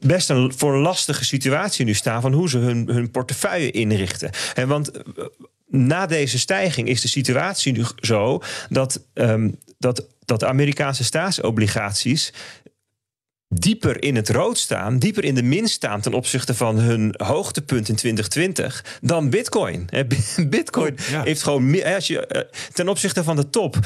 best 0.00 0.30
een 0.30 0.52
voor 0.56 0.74
een 0.74 0.80
lastige 0.80 1.24
situatie 1.24 1.84
nu 1.84 1.94
staan 1.94 2.20
van 2.20 2.32
hoe 2.32 2.48
ze 2.48 2.58
hun, 2.58 2.88
hun 2.88 3.10
portefeuille 3.10 3.70
inrichten. 3.70 4.30
En 4.54 4.68
want 4.68 4.90
eh, 4.90 5.24
na 5.68 6.06
deze 6.06 6.38
stijging 6.38 6.88
is 6.88 7.00
de 7.00 7.08
situatie 7.08 7.72
nu 7.72 7.84
zo 8.00 8.42
dat, 8.68 9.00
um, 9.14 9.56
dat, 9.78 10.06
dat 10.24 10.44
Amerikaanse 10.44 11.04
staatsobligaties 11.04 12.32
dieper 13.54 14.02
in 14.02 14.16
het 14.16 14.28
rood 14.28 14.58
staan, 14.58 14.98
dieper 14.98 15.24
in 15.24 15.34
de 15.34 15.42
min 15.42 15.68
staan 15.68 16.00
ten 16.00 16.14
opzichte 16.14 16.54
van 16.54 16.78
hun 16.78 17.14
hoogtepunt 17.16 17.88
in 17.88 17.96
2020 17.96 18.98
dan 19.00 19.30
Bitcoin. 19.30 19.88
Bitcoin 20.48 20.92
oh, 20.92 21.08
ja. 21.10 21.22
heeft 21.22 21.42
gewoon 21.42 21.70
meer 21.70 21.94
als 21.94 22.06
je, 22.06 22.26
eh, 22.26 22.42
ten 22.72 22.88
opzichte 22.88 23.24
van 23.24 23.36
de 23.36 23.50
top. 23.50 23.78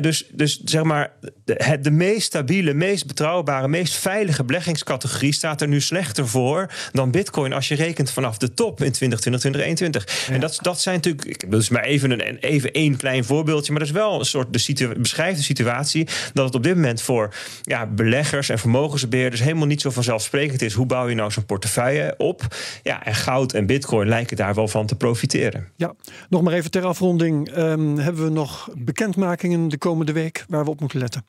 Dus, 0.00 0.26
dus 0.32 0.60
zeg 0.64 0.82
maar, 0.82 1.12
de, 1.54 1.78
de 1.80 1.90
meest 1.90 2.26
stabiele, 2.26 2.74
meest 2.74 3.06
betrouwbare, 3.06 3.68
meest 3.68 3.94
veilige 3.94 4.44
beleggingscategorie 4.44 5.32
staat 5.32 5.60
er 5.60 5.68
nu 5.68 5.80
slechter 5.80 6.28
voor 6.28 6.70
dan 6.92 7.10
Bitcoin 7.10 7.52
als 7.52 7.68
je 7.68 7.74
rekent 7.74 8.10
vanaf 8.10 8.38
de 8.38 8.54
top 8.54 8.82
in 8.82 8.92
2020, 8.92 9.40
2021. 9.40 10.26
Ja. 10.28 10.34
En 10.34 10.40
dat, 10.40 10.58
dat 10.62 10.80
zijn 10.80 10.94
natuurlijk, 10.94 11.24
ik 11.24 11.40
bedoel, 11.40 11.58
dus 11.58 11.68
maar 11.68 11.84
even 11.84 12.10
een 12.10 12.36
even 12.36 12.72
één 12.72 12.96
klein 12.96 13.24
voorbeeldje, 13.24 13.72
maar 13.72 13.80
dat 13.80 13.88
is 13.88 13.94
wel 13.94 14.18
een 14.18 14.24
soort 14.24 14.52
de 14.52 14.58
situa 14.58 14.94
beschrijft 14.94 15.36
de 15.36 15.44
situatie 15.44 16.08
dat 16.32 16.44
het 16.44 16.54
op 16.54 16.62
dit 16.62 16.74
moment 16.74 17.02
voor 17.02 17.34
ja, 17.62 17.86
beleggers 17.86 18.48
en 18.48 18.58
vermogens 18.58 19.08
dus 19.08 19.40
helemaal 19.40 19.66
niet 19.66 19.80
zo 19.80 19.90
vanzelfsprekend 19.90 20.62
is. 20.62 20.72
Hoe 20.72 20.86
bouw 20.86 21.08
je 21.08 21.14
nou 21.14 21.30
zo'n 21.30 21.44
portefeuille 21.44 22.14
op? 22.18 22.56
Ja, 22.82 23.04
en 23.04 23.14
goud 23.14 23.52
en 23.52 23.66
bitcoin 23.66 24.08
lijken 24.08 24.36
daar 24.36 24.54
wel 24.54 24.68
van 24.68 24.86
te 24.86 24.94
profiteren. 24.94 25.68
Ja, 25.76 25.94
nog 26.28 26.42
maar 26.42 26.52
even 26.52 26.70
ter 26.70 26.84
afronding. 26.84 27.56
Um, 27.56 27.98
hebben 27.98 28.24
we 28.24 28.30
nog 28.30 28.68
bekendmakingen 28.76 29.68
de 29.68 29.78
komende 29.78 30.12
week 30.12 30.44
waar 30.48 30.64
we 30.64 30.70
op 30.70 30.80
moeten 30.80 30.98
letten? 30.98 31.24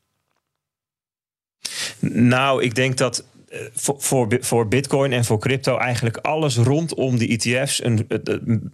Nou, 2.02 2.64
ik 2.64 2.76
denk 2.76 2.98
dat 2.98 3.24
voor, 3.74 3.96
voor, 3.98 4.38
voor 4.40 4.68
Bitcoin 4.68 5.14
en 5.14 5.26
voor 5.26 5.40
crypto 5.40 5.78
eigenlijk 5.78 6.18
alles 6.18 6.58
rondom 6.58 7.18
die 7.18 7.40
ETF's 7.40 7.84
een, 7.84 8.08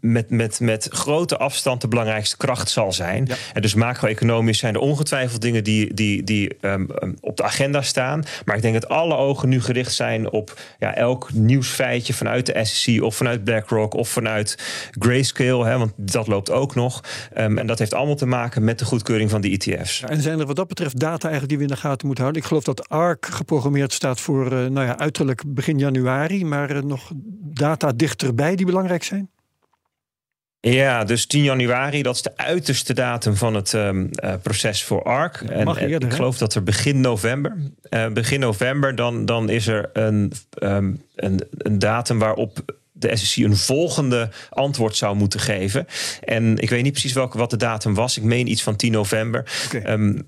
met, 0.01 0.29
met, 0.29 0.59
met 0.59 0.87
grote 0.91 1.37
afstand 1.37 1.81
de 1.81 1.87
belangrijkste 1.87 2.37
kracht 2.37 2.69
zal 2.69 2.93
zijn. 2.93 3.27
En 3.53 3.61
dus 3.61 3.73
macro-economisch 3.73 4.57
zijn 4.57 4.73
er 4.73 4.79
ongetwijfeld 4.79 5.41
dingen 5.41 5.63
die, 5.63 5.93
die, 5.93 6.23
die 6.23 6.57
ehm, 6.61 6.85
ehm, 6.91 7.13
op 7.21 7.37
de 7.37 7.43
agenda 7.43 7.81
staan. 7.81 8.23
Maar 8.45 8.55
ik 8.55 8.61
denk 8.61 8.73
dat 8.73 8.89
alle 8.89 9.15
ogen 9.15 9.49
nu 9.49 9.61
gericht 9.61 9.93
zijn 9.93 10.31
op 10.31 10.59
ja, 10.79 10.95
elk 10.95 11.33
nieuwsfeitje 11.33 12.13
vanuit 12.13 12.45
de 12.45 12.65
SEC 12.65 13.03
of 13.03 13.15
vanuit 13.15 13.43
BlackRock 13.43 13.93
of 13.93 14.09
vanuit 14.09 14.57
Grayscale, 14.99 15.65
hè, 15.65 15.77
want 15.77 15.91
dat 15.95 16.27
loopt 16.27 16.51
ook 16.51 16.75
nog. 16.75 17.03
Um, 17.37 17.57
en 17.57 17.67
dat 17.67 17.79
heeft 17.79 17.93
allemaal 17.93 18.15
te 18.15 18.25
maken 18.25 18.63
met 18.63 18.79
de 18.79 18.85
goedkeuring 18.85 19.29
van 19.29 19.41
die 19.41 19.57
ETF's. 19.57 20.01
en 20.01 20.21
zijn 20.21 20.39
er 20.39 20.45
wat 20.45 20.55
dat 20.55 20.67
betreft 20.67 20.99
data 20.99 21.29
eigenlijk 21.29 21.49
die 21.49 21.57
we 21.57 21.63
in 21.63 21.69
de 21.69 21.87
gaten 21.87 22.05
moeten 22.05 22.23
houden? 22.23 22.41
Ik 22.41 22.47
geloof 22.47 22.63
dat 22.63 22.89
ARC 22.89 23.25
geprogrammeerd 23.25 23.93
staat 23.93 24.19
voor 24.19 24.53
uh, 24.53 24.66
nou 24.71 24.85
ja, 24.85 24.97
uiterlijk 24.97 25.43
begin 25.47 25.79
januari, 25.79 26.45
maar 26.45 26.75
uh, 26.75 26.81
nog 26.81 27.11
data 27.53 27.91
dichterbij 27.91 28.55
die 28.55 28.65
belangrijk 28.65 29.03
zijn? 29.03 29.29
Ja, 30.59 31.03
dus 31.03 31.25
10 31.25 31.43
januari, 31.43 32.01
dat 32.01 32.15
is 32.15 32.21
de 32.21 32.37
uiterste 32.37 32.93
datum 32.93 33.35
van 33.35 33.53
het 33.53 33.73
um, 33.73 34.09
uh, 34.23 34.33
proces 34.41 34.83
voor 34.83 35.03
ARC. 35.03 35.41
En, 35.41 35.77
eerder, 35.77 36.09
ik 36.09 36.15
geloof 36.15 36.37
dat 36.37 36.53
er 36.53 36.63
begin 36.63 37.01
november, 37.01 37.57
uh, 37.89 38.07
begin 38.07 38.39
november, 38.39 38.95
dan, 38.95 39.25
dan 39.25 39.49
is 39.49 39.67
er 39.67 39.89
een, 39.93 40.31
um, 40.63 41.01
een, 41.15 41.41
een 41.57 41.79
datum 41.79 42.19
waarop 42.19 42.75
de 42.99 43.15
SEC 43.15 43.43
een 43.43 43.57
volgende 43.57 44.29
antwoord 44.49 44.95
zou 44.95 45.15
moeten 45.15 45.39
geven. 45.39 45.85
En 46.23 46.57
ik 46.57 46.69
weet 46.69 46.83
niet 46.83 46.91
precies 46.91 47.13
welke 47.13 47.37
wat 47.37 47.49
de 47.49 47.57
datum 47.57 47.93
was. 47.93 48.17
Ik 48.17 48.23
meen 48.23 48.47
iets 48.47 48.63
van 48.63 48.75
10 48.75 48.91
november. 48.91 49.51
Okay. 49.65 49.93
Um, 49.93 50.25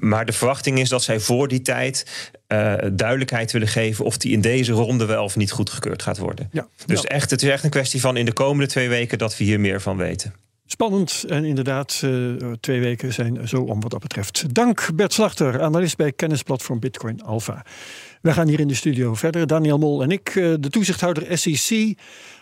maar 0.00 0.26
de 0.26 0.32
verwachting 0.32 0.78
is 0.78 0.88
dat 0.88 1.02
zij 1.02 1.20
voor 1.20 1.48
die 1.48 1.62
tijd 1.62 2.06
uh, 2.48 2.74
duidelijkheid 2.92 3.52
willen 3.52 3.68
geven 3.68 4.04
of 4.04 4.16
die 4.16 4.32
in 4.32 4.40
deze 4.40 4.72
ronde 4.72 5.04
wel 5.04 5.24
of 5.24 5.36
niet 5.36 5.50
goedgekeurd 5.50 6.02
gaat 6.02 6.18
worden. 6.18 6.48
Ja, 6.52 6.68
dus 6.86 7.02
ja. 7.02 7.08
echt, 7.08 7.30
het 7.30 7.42
is 7.42 7.48
echt 7.48 7.64
een 7.64 7.70
kwestie 7.70 8.00
van 8.00 8.16
in 8.16 8.24
de 8.24 8.32
komende 8.32 8.66
twee 8.66 8.88
weken 8.88 9.18
dat 9.18 9.36
we 9.36 9.44
hier 9.44 9.60
meer 9.60 9.80
van 9.80 9.96
weten. 9.96 10.34
Spannend 10.66 11.24
en 11.28 11.44
inderdaad, 11.44 12.00
uh, 12.04 12.52
twee 12.60 12.80
weken 12.80 13.12
zijn 13.12 13.48
zo 13.48 13.60
om 13.60 13.80
wat 13.80 13.90
dat 13.90 14.00
betreft. 14.00 14.54
Dank 14.54 14.88
Bert 14.94 15.12
Slachter, 15.12 15.62
analist 15.62 15.96
bij 15.96 16.12
kennisplatform 16.12 16.78
Bitcoin 16.80 17.22
Alpha. 17.22 17.64
We 18.20 18.32
gaan 18.32 18.48
hier 18.48 18.60
in 18.60 18.68
de 18.68 18.74
studio 18.74 19.14
verder. 19.14 19.46
Daniel 19.46 19.78
Mol 19.78 20.02
en 20.02 20.10
ik, 20.10 20.34
uh, 20.34 20.54
de 20.60 20.70
toezichthouder 20.70 21.38
SEC, 21.38 21.98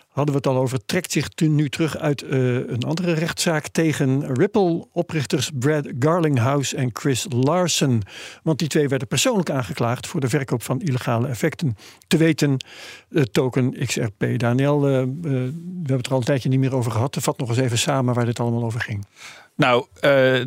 hadden 0.07 0.33
we 0.33 0.41
het 0.41 0.47
al 0.47 0.61
over, 0.61 0.85
trekt 0.85 1.11
zich 1.11 1.29
nu 1.35 1.69
terug 1.69 1.97
uit 1.97 2.23
uh, 2.23 2.29
een 2.55 2.83
andere 2.83 3.13
rechtszaak 3.13 3.67
tegen 3.67 4.35
Ripple-oprichters 4.35 5.51
Brad 5.53 5.87
Garlinghouse 5.99 6.75
en 6.75 6.89
Chris 6.93 7.25
Larsen. 7.29 8.01
Want 8.43 8.59
die 8.59 8.67
twee 8.67 8.87
werden 8.87 9.07
persoonlijk 9.07 9.49
aangeklaagd 9.49 10.07
voor 10.07 10.19
de 10.19 10.29
verkoop 10.29 10.63
van 10.63 10.81
illegale 10.81 11.27
effecten. 11.27 11.77
Te 12.07 12.17
weten, 12.17 12.57
uh, 13.09 13.23
token 13.23 13.85
XRP. 13.85 14.25
Daniel, 14.37 14.81
we 14.81 14.89
hebben 14.89 15.95
het 15.95 16.05
er 16.05 16.11
al 16.11 16.17
een 16.17 16.23
tijdje 16.23 16.49
niet 16.49 16.59
meer 16.59 16.75
over 16.75 16.91
gehad. 16.91 17.17
Vat 17.19 17.37
nog 17.37 17.49
eens 17.49 17.57
even 17.57 17.77
samen 17.77 18.13
waar 18.13 18.25
dit 18.25 18.39
allemaal 18.39 18.63
over 18.63 18.79
ging. 18.81 19.05
Nou, 19.59 19.85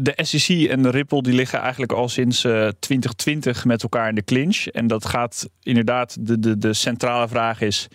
de 0.00 0.12
SEC 0.16 0.68
en 0.68 0.82
de 0.82 0.90
Ripple 0.90 1.22
die 1.22 1.32
liggen 1.32 1.58
eigenlijk 1.58 1.92
al 1.92 2.08
sinds 2.08 2.40
2020 2.78 3.64
met 3.64 3.82
elkaar 3.82 4.08
in 4.08 4.14
de 4.14 4.24
clinch. 4.24 4.66
En 4.66 4.86
dat 4.86 5.04
gaat 5.04 5.48
inderdaad, 5.62 6.16
de, 6.20 6.38
de, 6.38 6.58
de 6.58 6.72
centrale 6.72 7.28
vraag 7.28 7.60
is, 7.60 7.88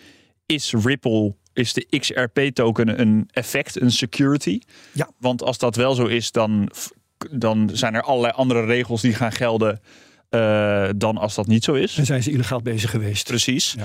is 0.46 0.72
Ripple 0.72 1.34
is 1.52 1.72
de 1.72 1.86
XRP-token 1.98 3.00
een 3.00 3.28
effect, 3.32 3.80
een 3.80 3.90
security. 3.90 4.60
Ja. 4.92 5.10
Want 5.18 5.42
als 5.42 5.58
dat 5.58 5.76
wel 5.76 5.94
zo 5.94 6.06
is, 6.06 6.32
dan, 6.32 6.70
dan 7.30 7.70
zijn 7.72 7.94
er 7.94 8.02
allerlei 8.02 8.32
andere 8.32 8.64
regels 8.64 9.00
die 9.00 9.14
gaan 9.14 9.32
gelden. 9.32 9.80
Uh, 10.30 10.88
dan 10.96 11.16
als 11.16 11.34
dat 11.34 11.46
niet 11.46 11.64
zo 11.64 11.72
is. 11.72 11.98
En 11.98 12.06
zijn 12.06 12.22
ze 12.22 12.30
illegaal 12.30 12.62
bezig 12.62 12.90
geweest. 12.90 13.26
Precies. 13.28 13.76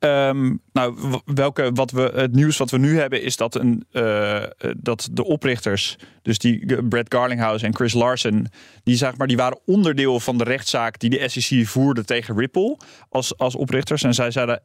Ja. 0.00 0.28
Um, 0.28 0.60
nou, 0.72 0.94
welke, 1.24 1.70
wat 1.74 1.90
we, 1.90 2.12
het 2.14 2.32
nieuws 2.34 2.56
wat 2.56 2.70
we 2.70 2.78
nu 2.78 2.98
hebben 2.98 3.22
is 3.22 3.36
dat, 3.36 3.54
een, 3.54 3.84
uh, 3.92 4.42
dat 4.76 5.08
de 5.12 5.24
oprichters, 5.24 5.96
dus 6.22 6.38
die 6.38 6.82
Brad 6.82 7.06
Garlinghouse 7.08 7.66
en 7.66 7.74
Chris 7.74 7.92
Larsen, 7.92 8.50
die, 8.82 8.96
zeg 8.96 9.16
maar, 9.16 9.26
die 9.26 9.36
waren 9.36 9.60
onderdeel 9.66 10.20
van 10.20 10.38
de 10.38 10.44
rechtszaak 10.44 10.98
die 10.98 11.10
de 11.10 11.28
SEC 11.28 11.66
voerde 11.66 12.04
tegen 12.04 12.36
Ripple 12.36 12.78
als, 13.08 13.38
als 13.38 13.54
oprichters. 13.54 14.02
En 14.02 14.14
zij 14.14 14.30
zeiden 14.30 14.60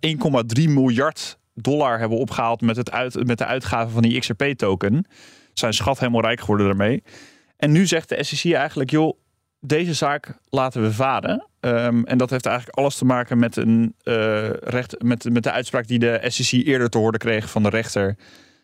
1,3 0.57 0.63
miljard 0.63 1.37
dollar 1.53 1.99
hebben 1.99 2.17
opgehaald 2.17 2.61
met, 2.61 2.75
het 2.75 2.91
uit, 2.91 3.25
met 3.25 3.37
de 3.37 3.45
uitgave 3.45 3.91
van 3.91 4.01
die 4.01 4.19
XRP-token. 4.19 5.07
Zijn 5.53 5.73
schat 5.73 5.99
helemaal 5.99 6.21
rijk 6.21 6.39
geworden 6.39 6.65
daarmee. 6.65 7.03
En 7.57 7.71
nu 7.71 7.87
zegt 7.87 8.09
de 8.09 8.23
SEC 8.23 8.53
eigenlijk, 8.53 8.89
joh, 8.89 9.17
deze 9.67 9.93
zaak 9.93 10.37
laten 10.49 10.81
we 10.81 10.93
varen. 10.93 11.47
Um, 11.59 12.05
en 12.05 12.17
dat 12.17 12.29
heeft 12.29 12.45
eigenlijk 12.45 12.77
alles 12.77 12.95
te 12.95 13.05
maken 13.05 13.39
met, 13.39 13.55
een, 13.55 13.95
uh, 14.03 14.49
recht, 14.49 15.03
met, 15.03 15.31
met 15.31 15.43
de 15.43 15.51
uitspraak 15.51 15.87
die 15.87 15.99
de 15.99 16.21
SEC 16.27 16.65
eerder 16.65 16.89
te 16.89 16.97
horen 16.97 17.19
kreeg 17.19 17.49
van 17.49 17.63
de 17.63 17.69
rechter. 17.69 18.15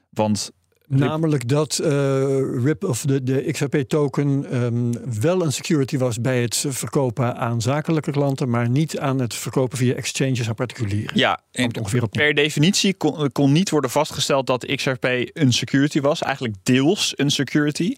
Want 0.10 0.52
Namelijk 0.88 1.48
dat 1.48 1.80
uh, 1.84 2.64
RIP 2.64 2.84
of 2.84 3.02
de, 3.02 3.24
de 3.24 3.52
XRP-token 3.52 4.64
um, 4.64 5.22
wel 5.22 5.44
een 5.44 5.52
security 5.52 5.98
was 5.98 6.22
bij 6.22 6.42
het 6.42 6.66
verkopen 6.68 7.36
aan 7.36 7.62
zakelijke 7.62 8.12
klanten, 8.12 8.50
maar 8.50 8.70
niet 8.70 9.00
aan 9.00 9.20
het 9.20 9.34
verkopen 9.34 9.78
via 9.78 9.94
exchanges 9.94 10.48
aan 10.48 10.56
particulieren. 10.56 11.18
Ja, 11.18 11.42
en 11.52 11.78
ongeveer 11.78 12.04
op 12.04 12.12
per 12.12 12.34
definitie 12.34 12.94
kon, 12.94 13.32
kon, 13.32 13.52
niet 13.52 13.70
worden 13.70 13.90
vastgesteld 13.90 14.48
dat 14.48 14.66
XRP 14.66 15.06
een 15.34 15.54
security 15.54 16.02
was. 16.02 16.22
Eigenlijk 16.22 16.56
deels 16.64 17.14
een 17.16 17.30
security. 17.30 17.96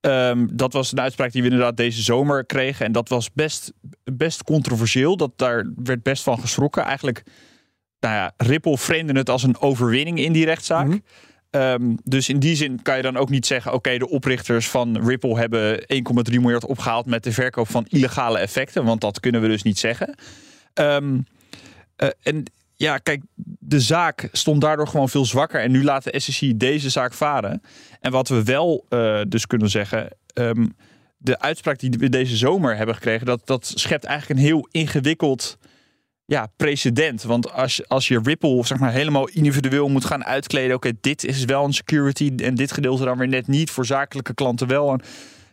Um, 0.00 0.56
dat 0.56 0.72
was 0.72 0.92
een 0.92 1.00
uitspraak 1.00 1.32
die 1.32 1.42
we 1.42 1.48
inderdaad 1.48 1.76
deze 1.76 2.02
zomer 2.02 2.46
kregen. 2.46 2.86
En 2.86 2.92
dat 2.92 3.08
was 3.08 3.32
best, 3.32 3.72
best 4.04 4.42
controversieel. 4.42 5.16
Dat, 5.16 5.32
daar 5.36 5.72
werd 5.76 6.02
best 6.02 6.22
van 6.22 6.40
geschrokken. 6.40 6.84
Eigenlijk, 6.84 7.22
nou 8.00 8.14
ja, 8.14 8.32
Ripple 8.36 8.78
vreemde 8.78 9.12
het 9.12 9.30
als 9.30 9.42
een 9.42 9.60
overwinning 9.60 10.18
in 10.18 10.32
die 10.32 10.44
rechtszaak. 10.44 10.86
Mm 10.86 11.02
Um, 11.56 11.98
dus 12.04 12.28
in 12.28 12.38
die 12.38 12.56
zin 12.56 12.82
kan 12.82 12.96
je 12.96 13.02
dan 13.02 13.16
ook 13.16 13.30
niet 13.30 13.46
zeggen: 13.46 13.72
oké, 13.72 13.98
de 13.98 14.08
oprichters 14.08 14.68
van 14.68 15.06
Ripple 15.06 15.38
hebben 15.38 15.80
1,3 15.80 16.40
miljard 16.40 16.64
opgehaald 16.64 17.06
met 17.06 17.24
de 17.24 17.32
verkoop 17.32 17.68
van 17.68 17.86
illegale 17.88 18.38
effecten. 18.38 18.84
Want 18.84 19.00
dat 19.00 19.20
kunnen 19.20 19.40
we 19.40 19.48
dus 19.48 19.62
niet 19.62 19.78
zeggen. 19.78 20.14
Um, 20.74 21.26
uh, 21.96 22.08
en 22.22 22.42
ja, 22.74 22.98
kijk, 22.98 23.22
de 23.68 23.80
zaak 23.80 24.28
stond 24.32 24.60
daardoor 24.60 24.88
gewoon 24.88 25.08
veel 25.08 25.24
zwakker. 25.24 25.60
En 25.60 25.70
nu 25.70 25.84
laat 25.84 26.04
de 26.04 26.20
SEC 26.20 26.58
deze 26.58 26.90
zaak 26.90 27.12
varen. 27.12 27.62
En 28.00 28.10
wat 28.10 28.28
we 28.28 28.42
wel 28.42 28.84
uh, 28.88 29.20
dus 29.28 29.46
kunnen 29.46 29.70
zeggen. 29.70 30.08
Um, 30.34 30.74
de 31.16 31.38
uitspraak 31.38 31.78
die 31.78 31.90
we 31.90 32.08
deze 32.08 32.36
zomer 32.36 32.76
hebben 32.76 32.94
gekregen, 32.94 33.26
dat, 33.26 33.46
dat 33.46 33.72
schept 33.74 34.04
eigenlijk 34.04 34.40
een 34.40 34.46
heel 34.46 34.68
ingewikkeld 34.70 35.58
ja, 36.24 36.46
precedent. 36.56 37.22
Want 37.22 37.52
als, 37.52 37.88
als 37.88 38.08
je 38.08 38.20
Ripple 38.22 38.64
zeg 38.64 38.78
maar, 38.78 38.92
helemaal 38.92 39.28
individueel 39.28 39.88
moet 39.88 40.04
gaan 40.04 40.24
uitkleden. 40.24 40.76
Oké, 40.76 40.92
dit 41.00 41.24
is 41.24 41.44
wel 41.44 41.64
een 41.64 41.72
security 41.72 42.32
en 42.36 42.54
dit 42.54 42.72
gedeelte 42.72 43.04
dan 43.04 43.18
weer 43.18 43.28
net 43.28 43.46
niet. 43.46 43.70
Voor 43.70 43.86
zakelijke 43.86 44.34
klanten 44.34 44.66
wel. 44.66 44.92
En 44.92 45.00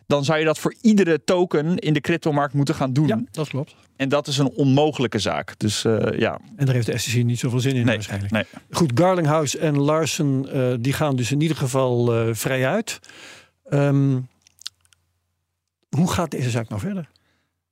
dan 0.06 0.24
zou 0.24 0.38
je 0.38 0.44
dat 0.44 0.58
voor 0.58 0.74
iedere 0.80 1.24
token 1.24 1.78
in 1.78 1.92
de 1.92 2.00
cryptomarkt 2.00 2.54
moeten 2.54 2.74
gaan 2.74 2.92
doen. 2.92 3.06
Ja, 3.06 3.22
dat 3.30 3.48
klopt. 3.48 3.74
En 3.96 4.08
dat 4.08 4.26
is 4.26 4.38
een 4.38 4.50
onmogelijke 4.50 5.18
zaak. 5.18 5.58
Dus 5.58 5.84
uh, 5.84 6.18
ja. 6.18 6.38
En 6.56 6.66
daar 6.66 6.74
heeft 6.74 6.86
de 6.86 6.98
SEC 6.98 7.24
niet 7.24 7.38
zoveel 7.38 7.60
zin 7.60 7.74
in 7.74 7.84
nee, 7.84 7.94
waarschijnlijk. 7.94 8.32
Nee. 8.32 8.44
Goed, 8.70 8.92
Garlinghouse 8.94 9.58
en 9.58 9.78
Larsen 9.78 10.56
uh, 10.56 10.74
die 10.80 10.92
gaan 10.92 11.16
dus 11.16 11.32
in 11.32 11.40
ieder 11.40 11.56
geval 11.56 12.26
uh, 12.28 12.34
vrij 12.34 12.66
uit. 12.66 12.98
Um, 13.70 14.28
hoe 15.96 16.10
gaat 16.10 16.30
deze 16.30 16.50
zaak 16.50 16.68
nou 16.68 16.80
verder? 16.80 17.08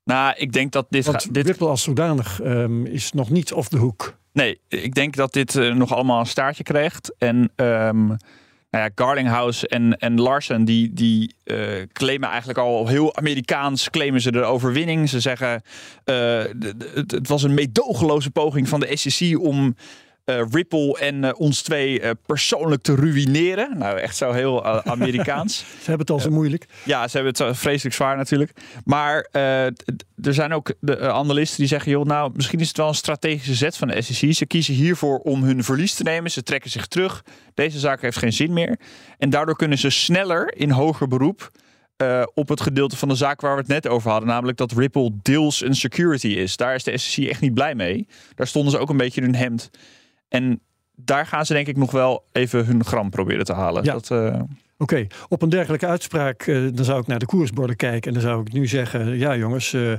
Nou, 0.05 0.35
ik 0.37 0.53
denk 0.53 0.73
dat 0.73 0.87
dit... 0.91 1.05
Want 1.07 1.35
dit... 1.35 1.47
Ripple 1.47 1.69
als 1.69 1.83
zodanig 1.83 2.41
um, 2.43 2.87
is 2.87 3.12
nog 3.12 3.31
niet 3.31 3.53
off 3.53 3.69
de 3.69 3.77
hoek. 3.77 4.17
Nee, 4.33 4.61
ik 4.69 4.95
denk 4.95 5.17
dat 5.17 5.33
dit 5.33 5.55
nog 5.55 5.93
allemaal 5.95 6.21
een 6.21 6.27
staartje 6.27 6.62
krijgt. 6.62 7.15
En 7.19 7.53
um, 7.57 8.17
nou 8.73 8.85
ja, 8.85 8.91
Garlinghouse 8.95 9.69
en, 9.69 9.99
en 9.99 10.21
Larsen, 10.21 10.64
die, 10.64 10.93
die 10.93 11.35
uh, 11.45 11.59
claimen 11.93 12.29
eigenlijk 12.29 12.59
al 12.59 12.88
heel 12.88 13.17
Amerikaans, 13.17 13.91
claimen 13.91 14.21
ze 14.21 14.33
de 14.33 14.43
overwinning. 14.43 15.09
Ze 15.09 15.21
zeggen, 15.21 15.62
uh, 16.05 16.43
het, 16.95 17.29
was 17.29 17.43
een 17.43 17.55
meedogenloze 17.55 18.31
poging 18.31 18.69
van 18.69 18.81
de 18.81 18.97
SEC 18.97 19.38
om 19.41 19.75
Ripple 20.25 20.99
en 20.99 21.23
uh, 21.23 21.31
ons 21.37 21.62
twee 21.62 22.00
uh, 22.00 22.11
persoonlijk 22.26 22.83
te 22.83 22.95
ruïneren. 22.95 23.79
Nou, 23.79 23.99
echt 23.99 24.17
zo 24.17 24.33
heel 24.33 24.64
Amerikaans. 24.85 25.59
ze 25.59 25.64
hebben 25.76 25.99
het 25.99 26.11
al 26.11 26.21
zo 26.21 26.31
moeilijk. 26.31 26.67
Ja, 26.85 27.09
ze 27.09 27.19
hebben 27.19 27.47
het 27.47 27.57
vreselijk 27.59 27.95
zwaar 27.95 28.17
natuurlijk. 28.17 28.52
Maar 28.85 29.29
er 30.23 30.35
zijn 30.35 30.52
ook 30.52 30.75
de 30.81 31.11
analisten 31.11 31.59
die 31.59 31.67
zeggen: 31.67 31.91
joh, 31.91 32.05
nou, 32.05 32.33
misschien 32.35 32.61
is 32.61 32.69
het 32.69 32.76
wel 32.76 32.88
een 32.88 32.95
strategische 32.95 33.55
zet 33.55 33.76
van 33.76 33.88
de 33.88 34.02
SEC. 34.02 34.35
Ze 34.35 34.47
kiezen 34.47 34.75
hiervoor 34.75 35.19
om 35.19 35.43
hun 35.43 35.64
verlies 35.64 35.95
te 35.95 36.02
nemen. 36.02 36.31
Ze 36.31 36.43
trekken 36.43 36.71
zich 36.71 36.87
terug. 36.87 37.25
Deze 37.55 37.79
zaak 37.79 38.00
heeft 38.00 38.19
geen 38.19 38.33
zin 38.33 38.52
meer. 38.52 38.79
En 39.19 39.31
daardoor 39.31 39.57
kunnen 39.57 39.79
ze 39.79 39.91
sneller 39.91 40.55
in 40.57 40.71
hoger 40.71 41.09
beroep. 41.09 41.50
Uh, 41.97 42.23
op 42.35 42.49
het 42.49 42.61
gedeelte 42.61 42.97
van 42.97 43.09
de 43.09 43.14
zaak 43.14 43.41
waar 43.41 43.55
we 43.55 43.61
het 43.61 43.69
net 43.69 43.88
over 43.88 44.11
hadden. 44.11 44.29
Namelijk 44.29 44.59
dat 44.59 44.73
Ripple 44.73 45.11
deels 45.23 45.62
een 45.62 45.75
security 45.75 46.29
is. 46.29 46.57
Daar 46.57 46.75
is 46.75 46.85
de 46.85 46.99
SEC 46.99 47.29
echt 47.29 47.41
niet 47.41 47.55
blij 47.55 47.75
mee. 47.75 48.07
Daar 48.35 48.47
stonden 48.47 48.73
ze 48.73 48.79
ook 48.79 48.91
een 48.91 48.97
beetje 48.97 49.21
in 49.21 49.26
hun 49.26 49.37
hemd. 49.37 49.71
En 50.33 50.61
daar 50.97 51.27
gaan 51.27 51.47
ze 51.47 51.53
denk 51.53 51.67
ik 51.67 51.77
nog 51.77 51.91
wel 51.91 52.25
even 52.33 52.67
hun 52.67 52.85
gram 52.85 53.11
proberen 53.11 53.45
te 53.45 53.53
halen. 53.53 53.85
Ja. 53.85 53.93
Dat, 53.93 54.11
uh... 54.11 54.41
Oké, 54.79 55.07
op 55.29 55.43
een 55.43 55.49
dergelijke 55.49 55.87
uitspraak 55.87 56.47
uh, 56.47 56.69
dan 56.75 56.85
zou 56.85 57.01
ik 57.01 57.07
naar 57.07 57.19
de 57.19 57.27
koersborden 57.27 57.77
kijken 57.77 58.09
en 58.09 58.12
dan 58.12 58.23
zou 58.23 58.41
ik 58.41 58.53
nu 58.53 58.67
zeggen: 58.67 59.19
ja, 59.19 59.37
jongens, 59.37 59.73
uh, 59.73 59.91
uh, 59.91 59.99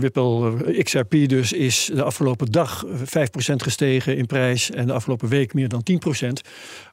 Ripple 0.00 0.82
XRP 0.82 1.28
dus 1.28 1.52
is 1.52 1.90
de 1.94 2.02
afgelopen 2.02 2.52
dag 2.52 2.86
5% 2.86 2.90
gestegen 3.56 4.16
in 4.16 4.26
prijs 4.26 4.70
en 4.70 4.86
de 4.86 4.92
afgelopen 4.92 5.28
week 5.28 5.54
meer 5.54 5.68
dan 5.68 5.82
10%. 6.24 6.26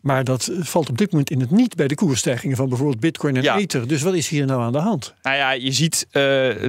Maar 0.02 0.24
dat 0.24 0.52
valt 0.60 0.90
op 0.90 0.98
dit 0.98 1.12
moment 1.12 1.30
in 1.30 1.40
het 1.40 1.52
niet 1.52 1.76
bij 1.76 1.88
de 1.88 1.96
koersstijgingen 1.96 2.58
van 2.58 2.70
bijvoorbeeld 2.70 3.00
Bitcoin 3.00 3.36
en 3.36 3.44
ja. 3.44 3.58
Ether. 3.58 3.88
Dus 3.88 4.02
wat 4.02 4.14
is 4.14 4.30
hier 4.30 4.46
nou 4.46 4.62
aan 4.62 4.72
de 4.72 4.78
hand? 4.78 5.14
Nou 5.22 5.36
ja, 5.36 5.52
je 5.52 5.72
ziet 5.72 6.08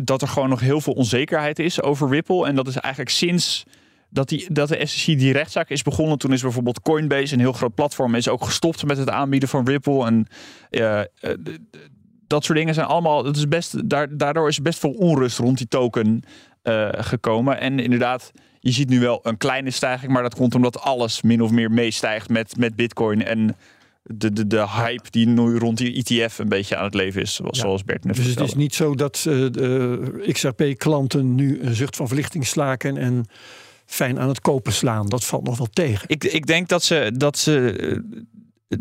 dat 0.05 0.23
er 0.23 0.29
gewoon 0.29 0.49
nog 0.49 0.61
heel 0.61 0.81
veel 0.81 0.93
onzekerheid 0.93 1.59
is 1.59 1.83
over 1.83 2.09
Ripple 2.09 2.47
en 2.47 2.55
dat 2.55 2.69
is 2.69 2.77
eigenlijk 2.77 3.15
sinds 3.15 3.65
dat, 4.11 4.29
die, 4.29 4.53
dat 4.53 4.69
de 4.69 4.87
SEC 4.87 5.19
die 5.19 5.33
rechtszaak 5.33 5.71
is 5.71 5.83
begonnen. 5.83 6.19
Toen 6.19 6.33
is 6.33 6.43
bijvoorbeeld 6.43 6.83
Coinbase, 6.83 7.35
een 7.35 7.41
heel 7.41 7.53
groot 7.53 7.75
platform, 7.75 8.15
is 8.15 8.29
ook 8.29 8.45
gestopt 8.45 8.85
met 8.85 8.99
het 8.99 9.11
aanbieden 9.11 9.49
van 9.49 9.67
Ripple. 9.67 10.07
En 10.07 10.27
uh, 10.71 11.01
dat 12.27 12.45
soort 12.45 12.59
dingen 12.59 12.75
zijn 12.75 12.87
allemaal. 12.87 13.23
Dat 13.23 13.37
is 13.37 13.49
best, 13.49 13.89
daardoor 14.19 14.49
is 14.49 14.63
best 14.63 14.79
veel 14.79 14.93
onrust 14.93 15.39
rond 15.39 15.59
die 15.59 15.69
token 15.69 16.23
uh, 16.63 16.89
gekomen. 16.93 17.61
En 17.61 17.79
inderdaad, 17.79 18.33
je 18.61 18.73
ziet 18.73 18.89
nu 18.89 19.01
wel 19.01 19.21
een 19.23 19.37
kleine 19.37 19.71
stijging, 19.71 20.13
maar 20.13 20.23
dat 20.23 20.35
komt 20.35 20.55
omdat 20.55 20.81
alles 20.81 21.23
min 21.23 21.43
of 21.43 21.51
meer 21.51 21.71
meestijgt 21.71 22.29
met, 22.29 22.57
met 22.57 22.77
Bitcoin. 22.77 23.25
En 23.25 23.57
de, 24.03 24.33
de, 24.33 24.47
de 24.47 24.69
hype 24.69 25.11
die 25.11 25.27
nu 25.27 25.59
rond 25.59 25.79
die 25.79 26.05
ETF 26.05 26.39
een 26.39 26.49
beetje 26.49 26.77
aan 26.77 26.85
het 26.85 26.95
leven 26.95 27.21
is, 27.21 27.41
zoals 27.51 27.85
Bert 27.85 28.05
net 28.05 28.17
Dus 28.17 28.27
het 28.27 28.41
is 28.41 28.55
niet 28.55 28.75
zo 28.75 28.95
dat 28.95 29.25
uh, 29.29 30.33
XRP-klanten 30.33 31.35
nu 31.35 31.61
een 31.63 31.75
zucht 31.75 31.97
van 31.97 32.07
verlichting 32.07 32.47
slaken 32.47 32.97
en 32.97 33.27
fijn 33.89 34.19
aan 34.19 34.29
het 34.29 34.41
kopen 34.41 34.73
slaan. 34.73 35.07
Dat 35.07 35.25
valt 35.25 35.45
nog 35.45 35.59
wel 35.59 35.69
tegen. 35.73 36.09
Ik, 36.09 36.25
ik 36.25 36.47
denk 36.47 36.69
dat 36.69 36.83
ze, 36.83 37.13
dat 37.15 37.39
ze 37.39 37.75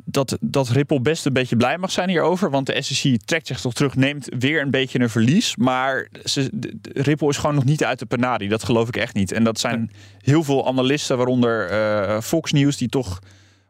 dat, 0.06 0.38
dat 0.40 0.70
Ripple 0.70 1.02
best 1.02 1.26
een 1.26 1.34
beetje 1.34 1.56
blij 1.56 1.78
mag 1.78 1.92
zijn 1.92 2.10
hierover. 2.10 2.50
Want 2.50 2.66
de 2.66 2.82
SEC 2.82 3.18
trekt 3.26 3.48
zich 3.48 3.62
toch 3.62 3.74
terug, 3.74 3.96
neemt 3.96 4.30
weer 4.40 4.62
een 4.62 4.72
beetje 4.72 5.00
een 5.00 5.10
verlies. 5.10 5.56
Maar 5.56 6.08
ze, 6.24 6.50
Ripple 6.94 7.30
is 7.30 7.38
gewoon 7.38 7.56
nog 7.56 7.66
niet 7.66 7.84
uit 7.84 8.00
de 8.00 8.06
panari. 8.06 8.48
Dat 8.48 8.64
geloof 8.64 8.88
ik 8.88 8.98
echt 8.98 9.14
niet. 9.14 9.32
En 9.32 9.44
dat 9.44 9.60
zijn 9.60 9.92
heel 10.20 10.44
veel 10.44 10.68
analisten, 10.68 11.18
waaronder 11.18 11.72
uh, 11.72 12.22
Fox 12.22 12.52
News, 12.52 12.78
die 12.78 12.90
toch 12.90 13.20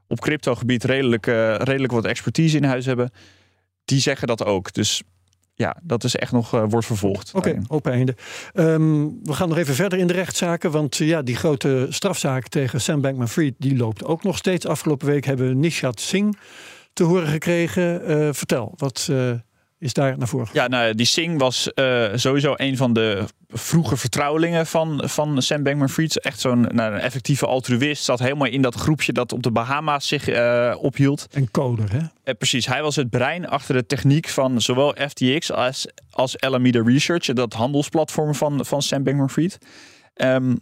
op 0.07 0.19
cryptogebied 0.19 0.83
redelijk, 0.83 1.27
uh, 1.27 1.55
redelijk 1.55 1.93
wat 1.93 2.05
expertise 2.05 2.57
in 2.57 2.63
huis 2.63 2.85
hebben. 2.85 3.11
Die 3.85 3.99
zeggen 3.99 4.27
dat 4.27 4.45
ook. 4.45 4.73
Dus 4.73 5.01
ja, 5.57 5.75
dat 5.83 6.03
is 6.03 6.15
echt 6.15 6.31
nog 6.31 6.53
uh, 6.53 6.63
wordt 6.69 6.87
vervolgd. 6.87 7.31
Oké, 7.33 7.49
okay, 7.49 7.61
open 7.67 7.91
einde. 7.91 8.15
Um, 8.53 9.19
we 9.23 9.33
gaan 9.33 9.49
nog 9.49 9.57
even 9.57 9.75
verder 9.75 9.99
in 9.99 10.07
de 10.07 10.13
rechtszaken. 10.13 10.71
Want 10.71 10.99
uh, 10.99 11.07
ja, 11.07 11.21
die 11.21 11.35
grote 11.35 11.87
strafzaak 11.89 12.47
tegen 12.47 12.81
Sam 12.81 13.01
Bankman-Fried... 13.01 13.55
die 13.57 13.77
loopt 13.77 14.03
ook 14.03 14.23
nog 14.23 14.37
steeds. 14.37 14.65
Afgelopen 14.65 15.07
week 15.07 15.25
hebben 15.25 15.47
we 15.47 15.53
Nishat 15.53 15.99
Singh 15.99 16.37
te 16.93 17.03
horen 17.03 17.27
gekregen. 17.27 18.11
Uh, 18.11 18.29
vertel, 18.31 18.73
wat 18.75 19.11
is 19.79 19.93
daar 19.93 20.17
naar 20.17 20.27
voren 20.27 20.49
Ja, 20.53 20.67
nou, 20.67 20.95
die 20.95 21.05
Singh 21.05 21.39
was 21.39 21.69
sowieso 22.15 22.53
een 22.55 22.77
van 22.77 22.93
de 22.93 23.25
vroege 23.49 23.97
vertrouwelingen 23.97 24.65
van, 24.65 25.01
van 25.05 25.41
Sam 25.41 25.63
Bankman-Fried. 25.63 26.19
Echt 26.19 26.39
zo'n 26.39 26.61
nou, 26.61 26.93
een 26.93 26.99
effectieve 26.99 27.45
altruïst. 27.45 28.03
Zat 28.03 28.19
helemaal 28.19 28.47
in 28.47 28.61
dat 28.61 28.75
groepje 28.75 29.13
dat 29.13 29.33
op 29.33 29.43
de 29.43 29.51
Bahama's 29.51 30.07
zich 30.07 30.29
uh, 30.29 30.75
ophield. 30.79 31.27
En 31.31 31.51
coder, 31.51 31.91
hè? 31.91 31.99
Uh, 31.99 32.35
precies. 32.37 32.65
Hij 32.65 32.81
was 32.81 32.95
het 32.95 33.09
brein 33.09 33.47
achter 33.47 33.75
de 33.75 33.85
techniek 33.85 34.27
van 34.27 34.61
zowel 34.61 34.95
FTX 35.07 35.51
als, 35.51 35.87
als 36.09 36.39
Alameda 36.39 36.81
Research. 36.83 37.25
Dat 37.25 37.53
handelsplatform 37.53 38.35
van, 38.35 38.65
van 38.65 38.81
Sam 38.81 39.03
Bankman-Fried. 39.03 39.57
Um, 40.15 40.59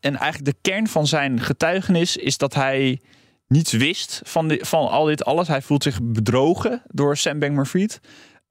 en 0.00 0.16
eigenlijk 0.16 0.44
de 0.44 0.70
kern 0.70 0.88
van 0.88 1.06
zijn 1.06 1.40
getuigenis 1.40 2.16
is 2.16 2.36
dat 2.36 2.54
hij 2.54 3.00
niets 3.46 3.72
wist 3.72 4.20
van, 4.24 4.48
die, 4.48 4.64
van 4.64 4.88
al 4.88 5.04
dit 5.04 5.24
alles. 5.24 5.48
Hij 5.48 5.62
voelt 5.62 5.82
zich 5.82 5.98
bedrogen 6.02 6.82
door 6.86 7.16
Sam 7.16 7.38
Bankman-Fried. 7.38 8.00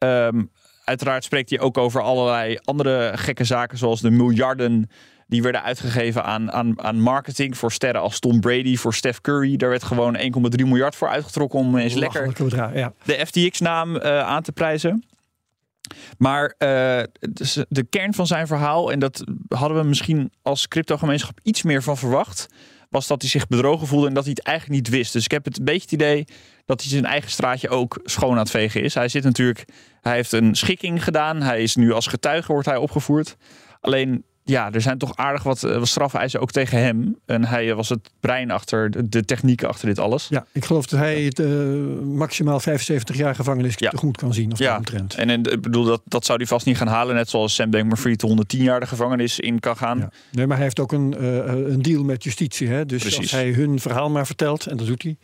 Um, 0.06 0.52
uiteraard 0.84 1.24
spreekt 1.24 1.50
hij 1.50 1.60
ook 1.60 1.78
over 1.78 2.02
allerlei 2.02 2.58
andere 2.64 3.12
gekke 3.16 3.44
zaken, 3.44 3.78
zoals 3.78 4.02
de 4.02 4.10
miljarden 4.10 4.90
die 5.28 5.42
werden 5.42 5.64
uitgegeven 5.64 6.24
aan, 6.24 6.52
aan, 6.52 6.82
aan 6.82 7.00
marketing 7.00 7.58
voor 7.58 7.72
sterren 7.72 8.02
als 8.02 8.20
Tom 8.20 8.40
Brady, 8.40 8.78
voor 8.78 8.94
Steph 8.94 9.22
Curry. 9.22 9.56
Daar 9.56 9.70
werd 9.70 9.84
gewoon 9.84 10.18
1,3 10.18 10.24
miljard 10.56 10.96
voor 10.96 11.10
uitgetrokken 11.10 11.60
om 11.60 11.78
eens 11.78 11.94
lekker 11.94 12.34
ja. 12.74 12.94
de 13.04 13.26
FTX-naam 13.26 13.96
uh, 13.96 14.20
aan 14.20 14.44
te 14.44 14.52
prijzen. 14.52 15.06
Maar 16.18 16.44
uh, 16.44 16.58
de 17.70 17.84
kern 17.90 18.14
van 18.14 18.28
zijn 18.28 18.48
verhaal, 18.48 18.92
en 18.92 19.00
dat 19.00 19.24
hadden 19.48 19.78
we 19.78 19.84
misschien 19.84 20.32
als 20.42 20.68
cryptogemeenschap 20.68 21.40
iets 21.44 21.64
meer 21.64 21.84
van 21.84 21.98
verwacht, 21.98 22.48
was 22.90 23.08
dat 23.08 23.22
hij 23.22 23.30
zich 23.30 23.48
bedrogen 23.48 23.88
voelde 23.88 24.08
en 24.08 24.14
dat 24.14 24.24
hij 24.24 24.34
het 24.38 24.46
eigenlijk 24.46 24.80
niet 24.80 24.90
wist. 24.90 25.14
Dus 25.14 25.26
ik 25.26 25.32
heb 25.32 25.46
het 25.46 25.58
een 25.58 25.66
beetje 25.66 25.82
het 25.82 25.92
idee 25.92 26.26
dat 26.66 26.82
hij 26.82 26.90
zijn 26.90 27.06
eigen 27.06 27.32
straatje 27.32 27.70
ook 27.70 28.00
schoon 28.04 28.32
aan 28.32 28.38
het 28.38 28.50
vegen 28.50 28.82
is. 28.82 28.94
Hij 28.94 29.08
zit 29.08 29.24
natuurlijk, 29.24 29.66
hij 30.02 30.16
heeft 30.16 30.32
een 30.32 30.56
schikking 30.56 31.04
gedaan. 31.04 31.42
Hij 31.42 31.62
is 31.64 31.76
nu 31.76 31.92
als 31.92 32.08
getuige 32.08 32.52
wordt 32.52 32.68
hij 32.68 32.78
opgevoerd. 32.78 33.38
Alleen 33.82 34.24
ja, 34.50 34.72
er 34.72 34.82
zijn 34.82 34.98
toch 34.98 35.16
aardig 35.16 35.44
wat, 35.44 35.64
eh, 35.64 35.78
wat 35.78 35.88
strafeisen 35.88 36.40
ook 36.40 36.52
tegen 36.52 36.80
hem. 36.80 37.16
En 37.26 37.46
hij 37.46 37.76
was 37.76 37.90
het 37.90 38.10
brein 38.20 38.52
achter 38.52 39.10
de, 39.10 39.26
technieken 39.26 39.68
achter 39.68 39.88
dit 39.88 40.00
alles. 40.00 40.28
Ja, 40.30 40.46
ik 40.52 40.66
geloof 40.66 40.86
dat 40.86 41.00
hij 41.00 41.22
het, 41.22 41.40
uh, 41.40 41.48
maximaal 42.04 42.60
75 42.60 43.16
jaar 43.16 43.36
gevangenis 43.36 43.76
ja. 43.78 43.90
tegemoet 43.90 44.18
kan 44.18 44.34
zien. 44.34 44.52
Of 44.52 44.60
ja, 44.60 44.78
omtrent. 44.78 45.16
en, 45.16 45.30
en 45.30 45.44
ik 45.44 45.62
bedoel, 45.62 45.84
dat, 45.84 46.02
dat 46.06 46.26
zou 46.26 46.38
hij 46.38 46.48
vast 46.48 46.66
niet 46.66 46.78
gaan 46.78 46.88
halen. 46.88 47.16
Net 47.16 47.30
zoals 47.30 47.56
Sam 47.56 47.70
Bankman-Fried 47.70 48.22
110 48.22 48.64
jaar 48.64 48.80
de 48.80 48.88
gevangenis 48.88 49.40
in 49.40 49.60
kan 49.60 49.78
gaan. 49.78 49.98
Ja. 49.98 50.10
Nee, 50.32 50.48
maar 50.48 50.56
hij 50.56 50.66
heeft 50.66 50.80
ook 50.80 50.92
een, 50.92 51.16
uh, 51.20 51.36
een 51.72 51.82
deal 51.82 52.04
met 52.04 52.24
justitie. 52.24 52.68
Hè? 52.68 52.86
Dus 52.86 53.02
Precies. 53.02 53.20
als 53.20 53.32
hij 53.32 53.52
hun 53.52 53.80
verhaal 53.80 54.10
maar 54.10 54.26
vertelt, 54.26 54.66
en 54.66 54.78
dat 54.78 54.88
doet 54.88 55.04
hij. 55.04 55.18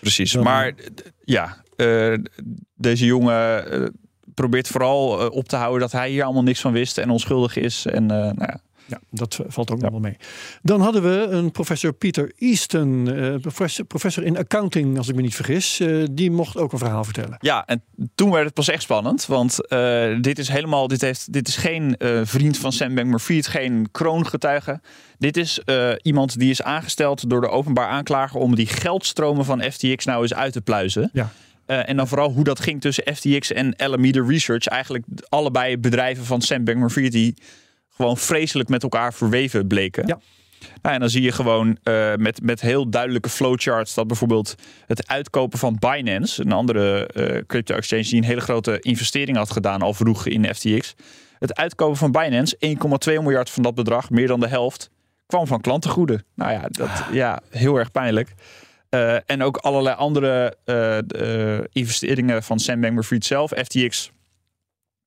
Precies, 0.00 0.32
dan... 0.32 0.44
maar 0.44 0.74
ja, 1.24 1.62
uh, 1.76 2.18
deze 2.74 3.04
jongen 3.04 3.64
probeert 4.36 4.68
vooral 4.68 5.20
uh, 5.20 5.30
op 5.30 5.48
te 5.48 5.56
houden 5.56 5.80
dat 5.80 5.92
hij 5.92 6.10
hier 6.10 6.24
allemaal 6.24 6.42
niks 6.42 6.60
van 6.60 6.72
wist 6.72 6.98
en 6.98 7.10
onschuldig 7.10 7.56
is. 7.56 7.86
En 7.86 8.02
uh, 8.02 8.08
nou 8.08 8.34
ja. 8.38 8.60
Ja, 8.88 9.00
dat 9.10 9.40
valt 9.46 9.70
ook 9.70 9.76
ja. 9.76 9.82
nog 9.82 9.92
wel 9.92 10.00
mee. 10.00 10.16
Dan 10.62 10.80
hadden 10.80 11.02
we 11.02 11.26
een 11.30 11.50
professor 11.50 11.92
Peter 11.92 12.32
Easton, 12.38 13.08
uh, 13.08 13.34
professor, 13.40 13.84
professor, 13.84 14.24
in 14.24 14.38
accounting, 14.38 14.98
als 14.98 15.08
ik 15.08 15.14
me 15.14 15.22
niet 15.22 15.34
vergis. 15.34 15.80
Uh, 15.80 16.06
die 16.10 16.30
mocht 16.30 16.56
ook 16.56 16.72
een 16.72 16.78
verhaal 16.78 17.04
vertellen. 17.04 17.36
Ja, 17.40 17.66
en 17.66 17.82
toen 18.14 18.30
werd 18.30 18.44
het 18.44 18.54
pas 18.54 18.68
echt 18.68 18.82
spannend. 18.82 19.26
Want 19.26 19.58
uh, 19.68 20.20
dit 20.20 20.38
is 20.38 20.48
helemaal, 20.48 20.88
dit, 20.88 21.00
heeft, 21.00 21.32
dit 21.32 21.48
is 21.48 21.56
geen 21.56 21.96
vriend 22.24 22.58
van 22.58 22.72
Sam 22.72 22.94
Bankman-Fried, 22.94 23.46
geen 23.46 23.88
kroongetuige. 23.90 24.80
Dit 25.18 25.36
is 25.36 25.60
iemand 26.02 26.38
die 26.38 26.50
is 26.50 26.62
aangesteld 26.62 27.30
door 27.30 27.40
de 27.40 27.48
openbaar 27.48 27.88
aanklager 27.88 28.40
om 28.40 28.54
die 28.54 28.66
geldstromen 28.66 29.44
van 29.44 29.62
FTX 29.62 30.04
nou 30.04 30.22
eens 30.22 30.34
uit 30.34 30.52
te 30.52 30.60
pluizen. 30.60 31.10
Ja. 31.12 31.32
Uh, 31.66 31.88
en 31.88 31.96
dan 31.96 32.08
vooral 32.08 32.32
hoe 32.32 32.44
dat 32.44 32.60
ging 32.60 32.80
tussen 32.80 33.14
FTX 33.14 33.52
en 33.52 33.76
Alameda 33.76 34.24
Research. 34.26 34.66
Eigenlijk 34.66 35.04
allebei 35.28 35.78
bedrijven 35.78 36.24
van 36.24 36.40
Sam 36.40 36.64
Bankman-Fried 36.64 37.12
die 37.12 37.34
gewoon 37.90 38.16
vreselijk 38.16 38.68
met 38.68 38.82
elkaar 38.82 39.14
verweven 39.14 39.66
bleken. 39.66 40.06
Ja. 40.06 40.18
Nou, 40.82 40.94
en 40.94 41.00
dan 41.00 41.10
zie 41.10 41.22
je 41.22 41.32
gewoon 41.32 41.78
uh, 41.84 42.14
met, 42.14 42.42
met 42.42 42.60
heel 42.60 42.90
duidelijke 42.90 43.28
flowcharts 43.28 43.94
dat 43.94 44.06
bijvoorbeeld 44.06 44.54
het 44.86 45.08
uitkopen 45.08 45.58
van 45.58 45.76
Binance, 45.78 46.44
een 46.44 46.52
andere 46.52 47.10
uh, 47.14 47.42
crypto 47.46 47.74
exchange 47.74 48.02
die 48.02 48.16
een 48.16 48.24
hele 48.24 48.40
grote 48.40 48.80
investering 48.80 49.36
had 49.36 49.50
gedaan 49.50 49.82
al 49.82 49.94
vroeg 49.94 50.26
in 50.26 50.54
FTX. 50.54 50.94
Het 51.38 51.54
uitkopen 51.54 51.96
van 51.96 52.12
Binance, 52.12 52.56
1,2 53.08 53.12
miljard 53.12 53.50
van 53.50 53.62
dat 53.62 53.74
bedrag, 53.74 54.10
meer 54.10 54.26
dan 54.26 54.40
de 54.40 54.48
helft, 54.48 54.90
kwam 55.26 55.46
van 55.46 55.60
klantengoeden. 55.60 56.24
Nou 56.34 56.52
ja, 56.52 56.68
dat, 56.70 56.90
ja 57.12 57.40
heel 57.50 57.76
erg 57.76 57.90
pijnlijk. 57.90 58.34
Uh, 58.90 59.16
en 59.26 59.42
ook 59.42 59.56
allerlei 59.56 59.96
andere 59.96 60.56
uh, 60.64 61.58
investeringen 61.72 62.42
van 62.42 62.58
Sam 62.58 62.80
Bankman-Fried 62.80 63.24
zelf. 63.24 63.50
FTX 63.50 64.10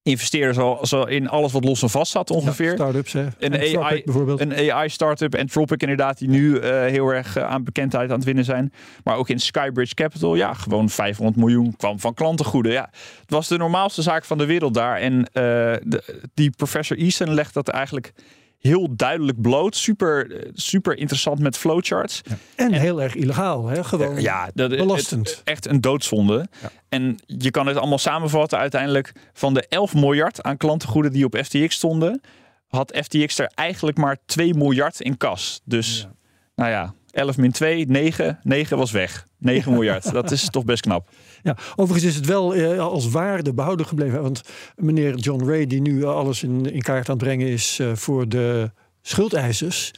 investeren 0.04 0.54
zo, 0.54 0.80
zo 0.82 1.04
in 1.04 1.30
alles 1.30 1.52
wat 1.52 1.64
los 1.64 1.82
en 1.82 1.90
vast 1.90 2.12
zat 2.12 2.32
ongeveer. 2.32 2.70
Ja, 2.70 2.76
startups, 2.76 3.14
hè? 3.14 3.28
Een 3.40 3.78
AI, 3.78 4.02
bijvoorbeeld. 4.06 4.40
Een 4.40 4.72
AI-startup, 4.72 5.36
Anthropic 5.36 5.82
inderdaad, 5.82 6.18
die 6.18 6.30
nu 6.30 6.66
heel 6.66 7.10
erg 7.10 7.38
aan 7.38 7.64
bekendheid 7.64 8.10
aan 8.10 8.16
het 8.16 8.26
winnen 8.26 8.46
zijn. 8.46 8.74
Maar 9.04 9.16
ook 9.16 9.30
in 9.30 9.40
Skybridge 9.40 9.94
Capital, 9.94 10.36
ja, 10.36 10.54
gewoon 10.54 10.90
500 10.90 11.38
miljoen 11.38 11.76
kwam 11.76 12.00
van 12.00 12.14
klantengoeden. 12.14 12.72
Ja, 12.72 12.90
het 13.22 13.32
was 13.32 13.48
de 13.48 13.58
normaalste 13.58 14.02
zaak 14.02 14.26
van 14.26 14.38
de 14.38 14.46
wereld 14.46 14.74
daar. 14.74 14.98
En 14.98 15.24
de, 15.34 16.30
die 16.34 16.50
professor 16.50 16.98
Easton 16.98 17.34
legt 17.34 17.54
dat 17.54 17.68
eigenlijk 17.68 18.14
heel 18.60 18.96
duidelijk 18.96 19.42
bloot. 19.42 19.76
Super, 19.76 20.44
super 20.54 20.98
interessant 20.98 21.40
met 21.40 21.58
flowcharts. 21.58 22.22
Ja. 22.24 22.38
En, 22.56 22.74
en, 22.74 22.80
heel 22.80 23.02
erg 23.02 23.16
illegaal, 23.16 23.68
hè? 23.68 23.84
gewoon 23.84 24.22
ja, 24.22 24.50
dat, 24.54 24.70
belastend. 24.70 25.30
Het, 25.30 25.42
echt 25.44 25.68
een 25.68 25.82
doodzonde. 25.82 26.48
Ja. 26.62 26.72
En 26.90 27.18
je 27.26 27.52
kan 27.52 27.68
het 27.68 27.78
allemaal 27.78 27.98
samenvatten 27.98 28.60
uiteindelijk. 28.60 29.12
Van 29.34 29.54
de 29.54 29.68
11 29.68 29.94
miljard 29.94 30.44
aan 30.44 30.58
klantengoeden 30.58 31.12
die 31.12 31.26
op 31.26 31.38
FTX 31.44 31.76
stonden... 31.76 32.22
had 32.68 32.98
FTX 33.04 33.40
er 33.40 33.52
eigenlijk 33.56 33.98
maar 33.98 34.18
2 34.26 34.54
miljard 34.54 35.00
in 35.00 35.18
kas. 35.18 35.62
Dus, 35.66 36.00
ja. 36.02 36.12
nou 36.56 36.70
ja, 36.70 36.94
11 37.12 37.38
min 37.38 37.52
2, 37.52 37.86
9. 37.86 38.40
9 38.44 38.78
was 38.78 38.92
weg. 38.92 39.28
9 39.38 39.72
miljard. 39.72 40.12
Dat 40.20 40.32
is 40.32 40.50
toch 40.50 40.66
best 40.66 40.82
knap. 40.82 41.10
Ja, 41.44 41.58
overigens 41.76 42.12
is 42.12 42.16
het 42.16 42.26
wel 42.26 42.56
eh, 42.56 42.80
als 42.80 43.10
waarde 43.10 43.54
behouden 43.54 43.86
gebleven. 43.86 44.22
Want 44.22 44.42
meneer 44.76 45.16
John 45.16 45.50
Ray, 45.50 45.68
die 45.68 45.82
nu 45.82 46.06
alles 46.06 46.44
in, 46.44 46.72
in 46.72 46.82
kaart 46.82 47.10
aan 47.10 47.16
het 47.16 47.24
brengen 47.24 47.48
is 47.48 47.80
uh, 47.80 47.96
voor 47.96 48.30
de 48.30 48.72
schuldeisers, 49.02 49.92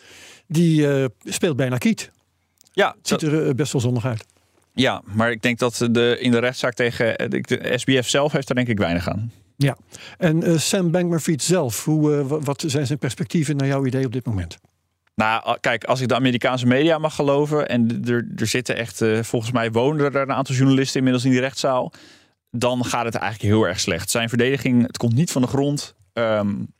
die 0.47 0.81
uh, 0.81 1.05
speelt 1.23 1.55
bijna 1.55 1.77
kiet. 1.77 2.11
Ja, 2.73 2.95
het 2.97 3.07
ziet 3.07 3.21
er 3.21 3.55
best 3.55 3.71
wel 3.71 3.81
zonnig 3.81 4.05
uit. 4.05 4.25
Ja, 4.73 5.01
maar 5.05 5.31
ik 5.31 5.41
denk 5.41 5.59
dat 5.59 5.87
de, 5.91 6.17
in 6.19 6.31
de 6.31 6.39
rechtszaak 6.39 6.73
tegen 6.73 7.17
eh, 7.17 7.29
de, 7.29 7.41
de 7.41 7.77
SBF 7.77 8.09
zelf 8.09 8.31
heeft 8.31 8.47
daar 8.47 8.55
denk 8.55 8.67
ik 8.67 8.77
weinig 8.77 9.09
aan. 9.09 9.31
Ja, 9.55 9.77
en 10.17 10.61
Sam 10.61 10.91
Bankman-Fried 10.91 11.43
zelf, 11.43 11.85
hoe, 11.85 12.25
wat 12.43 12.63
zijn 12.67 12.85
zijn 12.85 12.99
perspectieven 12.99 13.55
naar 13.55 13.67
jouw 13.67 13.85
idee 13.85 14.05
op 14.05 14.13
dit 14.13 14.25
moment? 14.25 14.57
Nou, 15.15 15.57
kijk, 15.59 15.83
als 15.83 16.01
ik 16.01 16.07
de 16.07 16.15
Amerikaanse 16.15 16.65
media 16.65 16.97
mag 16.97 17.15
geloven, 17.15 17.69
en 17.69 18.03
er, 18.05 18.27
er 18.35 18.47
zitten 18.47 18.75
echt, 18.75 19.01
uh, 19.01 19.23
volgens 19.23 19.51
mij 19.51 19.71
wonen 19.71 20.05
er 20.05 20.21
een 20.21 20.31
aantal 20.31 20.55
journalisten 20.55 20.97
inmiddels 20.97 21.25
in 21.25 21.31
die 21.31 21.39
rechtszaal, 21.39 21.93
dan 22.51 22.85
gaat 22.85 23.05
het 23.05 23.15
eigenlijk 23.15 23.53
heel 23.53 23.67
erg 23.67 23.79
slecht. 23.79 24.09
Zijn 24.09 24.29
verdediging, 24.29 24.87
het 24.87 24.97
komt 24.97 25.13
niet 25.13 25.31
van 25.31 25.41
de 25.41 25.47
grond. 25.47 25.95
Um, 26.13 26.73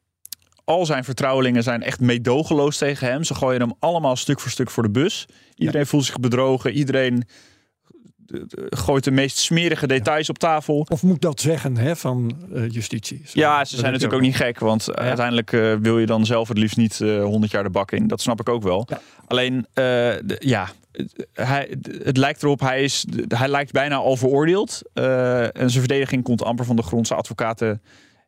al 0.64 0.86
zijn 0.86 1.04
vertrouwelingen 1.04 1.64
zijn 1.64 1.84
echt 1.84 2.00
meedogenloos 2.00 2.78
tegen 2.78 3.08
hem. 3.08 3.24
Ze 3.24 3.36
gooien 3.36 3.62
hem 3.62 3.74
allemaal 3.80 4.16
stuk 4.16 4.40
voor 4.40 4.52
stuk 4.52 4.70
voor 4.70 4.84
de 4.84 4.92
bus. 4.92 5.28
Iedereen 5.56 5.82
ja. 5.82 5.88
voelt 5.88 6.06
zich 6.06 6.20
bedrogen. 6.20 6.72
Iedereen 6.72 7.28
gooit 8.70 9.04
de 9.04 9.12
meest 9.12 9.38
smerige 9.38 9.88
details 9.88 10.30
op 10.30 10.38
tafel. 10.38 10.86
Of 10.90 11.04
moet 11.04 11.22
dat 11.22 11.40
zeggen 11.40 11.78
hè, 11.78 11.96
van 11.96 12.36
uh, 12.54 12.70
justitie? 12.70 13.22
Zo, 13.26 13.40
ja, 13.40 13.66
ze 13.66 13.76
zijn 13.76 13.92
natuurlijk 13.92 14.20
ook 14.20 14.28
niet 14.28 14.36
gek. 14.36 14.60
Want 14.60 14.86
ja. 14.86 14.94
uiteindelijk 14.94 15.52
uh, 15.52 15.76
wil 15.82 16.00
je 16.00 16.06
dan 16.06 16.26
zelf 16.26 16.48
het 16.48 16.58
liefst 16.58 16.78
niet 16.78 17.00
uh, 17.00 17.24
100 17.24 17.52
jaar 17.52 17.64
de 17.64 17.70
bak 17.70 17.92
in. 17.92 18.08
Dat 18.08 18.22
snap 18.22 18.40
ik 18.40 18.50
ook 18.50 18.64
wel. 18.64 18.88
Ja. 18.90 19.00
Alleen, 19.28 19.66
de, 19.74 20.36
ja, 20.40 20.70
hij, 21.34 21.78
het 22.04 22.18
lijkt 22.18 22.44
erop, 22.44 22.60
hij, 22.60 22.84
is, 22.84 23.06
hij 23.28 23.48
lijkt 23.48 23.72
bijna 23.72 23.96
al 23.96 24.18
veroordeeld. 24.18 24.82
en 24.94 25.52
zijn 25.54 25.72
verdediging 25.72 26.24
komt 26.24 26.44
amper 26.44 26.66
van 26.66 26.76
de 26.76 26.82
grond. 26.82 27.08
Zijn 27.08 27.20
advocaten 27.20 27.82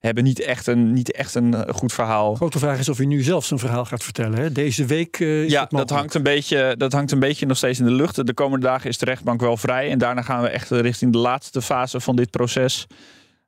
hebben 0.06 0.24
niet 0.24 0.40
echt 0.40 0.68
een, 0.68 0.94
niet 0.94 1.12
echt 1.12 1.36
een 1.36 1.54
eh, 1.54 1.74
goed 1.74 1.94
verhaal. 1.94 2.36
Grote 2.36 2.60
vraag 2.60 2.80
is 2.80 2.90
of 2.90 2.98
hij 2.98 3.06
nu 3.06 3.22
zelf 3.22 3.46
zijn 3.46 3.60
verhaal 3.60 3.86
gaat 3.86 4.04
vertellen. 4.04 4.40
Hè? 4.40 4.52
Deze 4.52 4.86
week. 4.86 5.20
Uh, 5.20 5.50
ja, 5.50 5.66
dat 5.70 5.90
hangt, 5.90 6.14
een 6.14 6.24
beetje, 6.24 6.76
dat 6.78 6.94
hangt 6.94 7.12
een 7.12 7.20
beetje 7.20 7.46
nog 7.46 7.58
steeds 7.58 7.80
in 7.80 7.86
de 7.86 7.92
lucht. 7.92 8.26
De 8.26 8.34
komende 8.34 8.66
dagen 8.66 8.90
is 8.90 8.98
de 8.98 9.06
rechtbank 9.06 9.42
wel 9.42 9.58
vrij. 9.58 9.90
En 9.90 9.98
daarna 9.98 10.22
gaan 10.22 10.42
we 10.42 10.48
echt 10.48 10.70
richting 10.70 11.12
de 11.12 11.18
laatste 11.18 11.62
fase 11.62 12.00
van 12.00 12.16
dit 12.16 12.30
proces. 12.30 12.88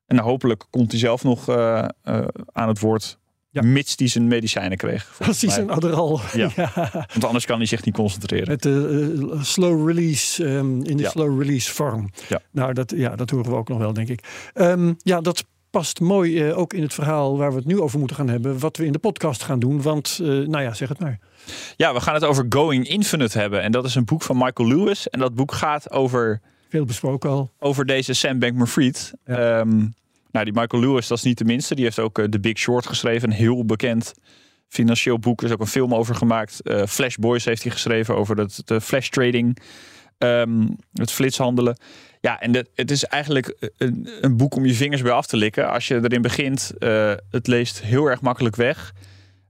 En 0.06 0.20
hopelijk 0.20 0.66
komt 0.70 0.92
hij 0.92 1.00
zelf 1.00 1.24
nog 1.24 1.50
uh, 1.50 1.86
uh, 2.06 2.26
aan 2.52 2.68
het 2.68 2.80
woord. 2.80 3.18
Ja. 3.50 3.62
Mits 3.62 3.94
hij 3.98 4.08
zijn 4.08 4.28
medicijnen 4.28 4.78
kreeg. 4.78 5.16
Precies, 5.18 5.58
een 5.58 5.70
Adderall. 5.70 6.20
Ja. 6.34 6.50
ja. 6.56 6.72
Want 6.92 7.24
anders 7.24 7.46
kan 7.46 7.58
hij 7.58 7.66
zich 7.66 7.86
niet 7.86 7.96
concentreren. 7.96 8.48
Met 8.48 8.62
de 8.62 9.38
slow 9.42 9.88
release, 9.88 10.46
um, 10.46 10.84
in 10.84 10.98
de 10.98 11.04
ja. 11.04 11.10
slow 11.10 11.42
release 11.42 11.74
vorm. 11.74 12.10
Ja. 12.28 12.42
Nou, 12.52 12.74
dat, 12.74 12.94
ja, 12.96 13.16
dat 13.16 13.30
horen 13.30 13.52
we 13.52 13.58
ook 13.58 13.68
nog 13.68 13.78
wel, 13.78 13.94
denk 13.94 14.10
ik. 14.10 14.52
Um, 14.54 14.96
ja, 15.04 15.22
dat 15.22 15.46
past 15.76 16.00
mooi 16.00 16.48
uh, 16.48 16.58
ook 16.58 16.74
in 16.74 16.82
het 16.82 16.94
verhaal 16.94 17.38
waar 17.38 17.50
we 17.50 17.58
het 17.58 17.66
nu 17.66 17.82
over 17.82 18.00
moeten 18.00 18.18
gaan 18.18 18.30
hebben. 18.30 18.60
Wat 18.60 18.78
we 18.78 18.86
in 18.86 18.92
de 18.92 19.00
podcast 19.00 19.44
gaan 19.44 19.60
doen. 19.60 19.82
Want, 19.82 20.20
uh, 20.22 20.28
nou 20.48 20.64
ja, 20.64 20.74
zeg 20.74 20.90
het 20.90 21.00
maar. 21.00 21.20
Ja, 21.76 21.94
we 21.94 22.00
gaan 22.00 22.14
het 22.14 22.24
over 22.24 22.46
Going 22.50 22.88
Infinite 22.88 23.40
hebben. 23.40 23.62
En 23.62 23.72
dat 23.72 23.86
is 23.86 23.96
een 23.96 24.06
boek 24.06 24.22
van 24.22 24.38
Michael 24.38 24.70
Lewis. 24.70 25.10
En 25.10 25.20
dat 25.20 25.36
boek 25.36 25.52
gaat 25.52 25.92
over... 25.92 26.42
Veel 26.70 26.86
besproken 26.86 27.30
al. 27.30 27.52
Over 27.60 27.86
deze 27.86 28.14
Sam 28.14 28.40
Bankman-Fried. 28.40 29.14
Ja. 29.26 29.60
Um, 29.60 29.94
nou, 30.32 30.46
die 30.46 30.54
Michael 30.54 30.82
Lewis, 30.82 31.08
dat 31.08 31.18
is 31.18 31.24
niet 31.24 31.38
de 31.38 31.46
minste. 31.46 31.76
Die 31.76 31.84
heeft 31.84 32.00
ook 32.00 32.20
uh, 32.20 32.26
The 32.26 32.40
Big 32.40 32.58
Short 32.58 32.88
geschreven. 32.88 33.30
Een 33.30 33.36
heel 33.36 33.66
bekend 33.66 34.14
financieel 34.68 35.20
boek. 35.20 35.40
Er 35.40 35.48
is 35.48 35.54
ook 35.54 35.60
een 35.60 35.68
film 35.68 35.94
over 35.94 36.16
gemaakt. 36.16 36.62
Flash 36.88 37.16
Boys 37.16 37.46
heeft 37.46 37.64
hij 37.64 37.72
geschreven 37.72 38.16
over 38.16 38.38
het, 38.38 38.62
de 38.66 38.82
flash 38.82 39.10
trading. 39.10 39.58
Um, 40.18 40.76
het 40.94 41.12
flitshandelen. 41.12 41.78
Ja, 42.26 42.40
en 42.40 42.52
de, 42.52 42.66
het 42.76 42.92
is 42.92 43.04
eigenlijk 43.04 43.72
een, 43.78 44.10
een, 44.22 44.38
boek 44.38 44.56
om 44.56 44.66
je 44.66 44.74
vingers 44.74 45.02
bij 45.02 45.12
af 45.12 45.26
te 45.26 45.38
likken. 45.38 45.72
Als 45.72 45.88
je 45.88 45.96
erin 45.96 46.22
begint, 46.22 46.72
uh, 46.80 47.14
het 47.32 47.48
leest 47.48 47.82
heel 47.82 48.06
erg 48.06 48.22
makkelijk 48.22 48.56
weg. 48.56 48.94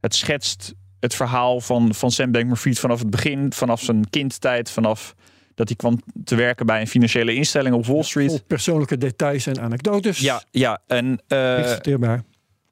Het 0.02 0.16
schetst 0.16 0.74
het 1.00 1.16
verhaal 1.16 1.62
van, 1.62 1.94
van 1.94 2.12
Sam 2.12 2.32
Bankman-Fried 2.32 2.80
vanaf 2.80 3.00
het 3.00 3.10
begin, 3.10 3.54
vanaf 3.54 3.82
zijn 3.82 4.10
kindtijd, 4.10 4.72
vanaf 4.72 5.16
dat 5.54 5.68
hij 5.68 5.76
kwam 5.78 6.02
te 6.24 6.36
werken 6.36 6.66
bij 6.66 6.82
een 6.82 6.88
financiële 6.88 7.34
instelling 7.34 7.76
op 7.76 7.86
Wall 7.86 8.04
Street. 8.04 8.30
Vol 8.30 8.40
persoonlijke 8.48 8.98
details 8.98 9.48
en 9.48 9.62
anekdotes. 9.62 10.20
Ja, 10.20 10.44
ja 10.52 10.82
en 10.88 11.22
uh, 11.28 11.76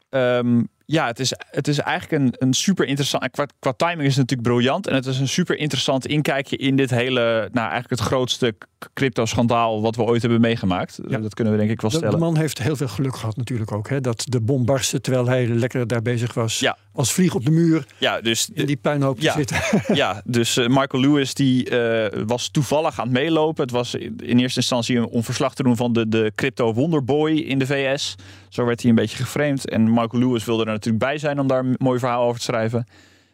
um, 0.09 0.67
ja, 0.93 1.07
het 1.07 1.19
is, 1.19 1.33
het 1.51 1.67
is 1.67 1.79
eigenlijk 1.79 2.23
een, 2.23 2.47
een 2.47 2.53
super 2.53 2.85
interessant. 2.85 3.31
Qua, 3.31 3.45
qua 3.59 3.71
timing 3.71 4.01
is 4.01 4.15
het 4.15 4.29
natuurlijk 4.29 4.49
briljant. 4.49 4.87
En 4.87 4.95
het 4.95 5.05
is 5.05 5.19
een 5.19 5.27
super 5.27 5.57
interessant 5.57 6.07
inkijkje 6.07 6.57
in 6.57 6.75
dit 6.75 6.89
hele. 6.89 7.49
Nou, 7.51 7.69
eigenlijk 7.69 7.89
het 7.89 7.99
grootste 7.99 8.55
crypto-schandaal 8.93 9.81
wat 9.81 9.95
we 9.95 10.03
ooit 10.03 10.21
hebben 10.21 10.41
meegemaakt. 10.41 10.99
Ja. 11.07 11.17
Dat 11.17 11.33
kunnen 11.33 11.53
we 11.53 11.59
denk 11.59 11.71
ik 11.71 11.81
wel 11.81 11.89
stellen. 11.89 12.11
De 12.11 12.17
man 12.17 12.37
heeft 12.37 12.61
heel 12.61 12.75
veel 12.75 12.87
geluk 12.87 13.15
gehad, 13.15 13.37
natuurlijk 13.37 13.71
ook. 13.71 13.89
Hè? 13.89 14.01
Dat 14.01 14.25
de 14.27 14.41
bom 14.41 14.65
barstte 14.65 15.01
terwijl 15.01 15.27
hij 15.27 15.47
lekker 15.47 15.87
daar 15.87 16.01
bezig 16.01 16.33
was. 16.33 16.59
Ja. 16.59 16.77
Als 16.93 17.13
vlieg 17.13 17.35
op 17.35 17.45
de 17.45 17.51
muur. 17.51 17.85
Ja, 17.97 18.21
dus 18.21 18.49
in 18.53 18.65
die 18.65 18.77
puinhoop 18.77 19.19
te 19.19 19.23
ja, 19.23 19.33
zitten. 19.33 19.57
Ja, 19.95 20.21
dus 20.25 20.57
uh, 20.57 20.67
Michael 20.67 21.03
Lewis 21.03 21.33
die 21.33 21.69
uh, 21.69 22.23
was 22.25 22.49
toevallig 22.49 22.99
aan 22.99 23.05
het 23.05 23.13
meelopen. 23.13 23.63
Het 23.63 23.71
was 23.71 23.95
in 23.95 24.39
eerste 24.39 24.59
instantie 24.59 25.07
om 25.07 25.23
verslag 25.23 25.55
te 25.55 25.63
doen 25.63 25.75
van 25.75 25.93
de, 25.93 26.07
de 26.07 26.31
crypto 26.35 26.73
wonderboy 26.73 27.31
in 27.31 27.59
de 27.59 27.65
VS. 27.65 28.15
Zo 28.49 28.65
werd 28.65 28.81
hij 28.81 28.89
een 28.89 28.95
beetje 28.95 29.17
geframed. 29.17 29.69
En 29.69 29.83
Michael 29.83 30.19
Lewis 30.23 30.45
wilde 30.45 30.63
er 30.63 30.71
natuurlijk 30.71 31.03
bij 31.03 31.17
zijn 31.17 31.39
om 31.39 31.47
daar 31.47 31.59
een 31.59 31.75
mooi 31.77 31.99
verhaal 31.99 32.23
over 32.23 32.37
te 32.37 32.45
schrijven. 32.45 32.87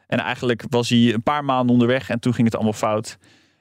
En 0.07 0.19
eigenlijk 0.19 0.63
was 0.69 0.89
hij 0.89 1.13
een 1.13 1.23
paar 1.23 1.45
maanden 1.45 1.73
onderweg 1.73 2.09
en 2.09 2.19
toen 2.19 2.33
ging 2.33 2.45
het 2.45 2.55
allemaal 2.55 2.73
fout. 2.73 3.17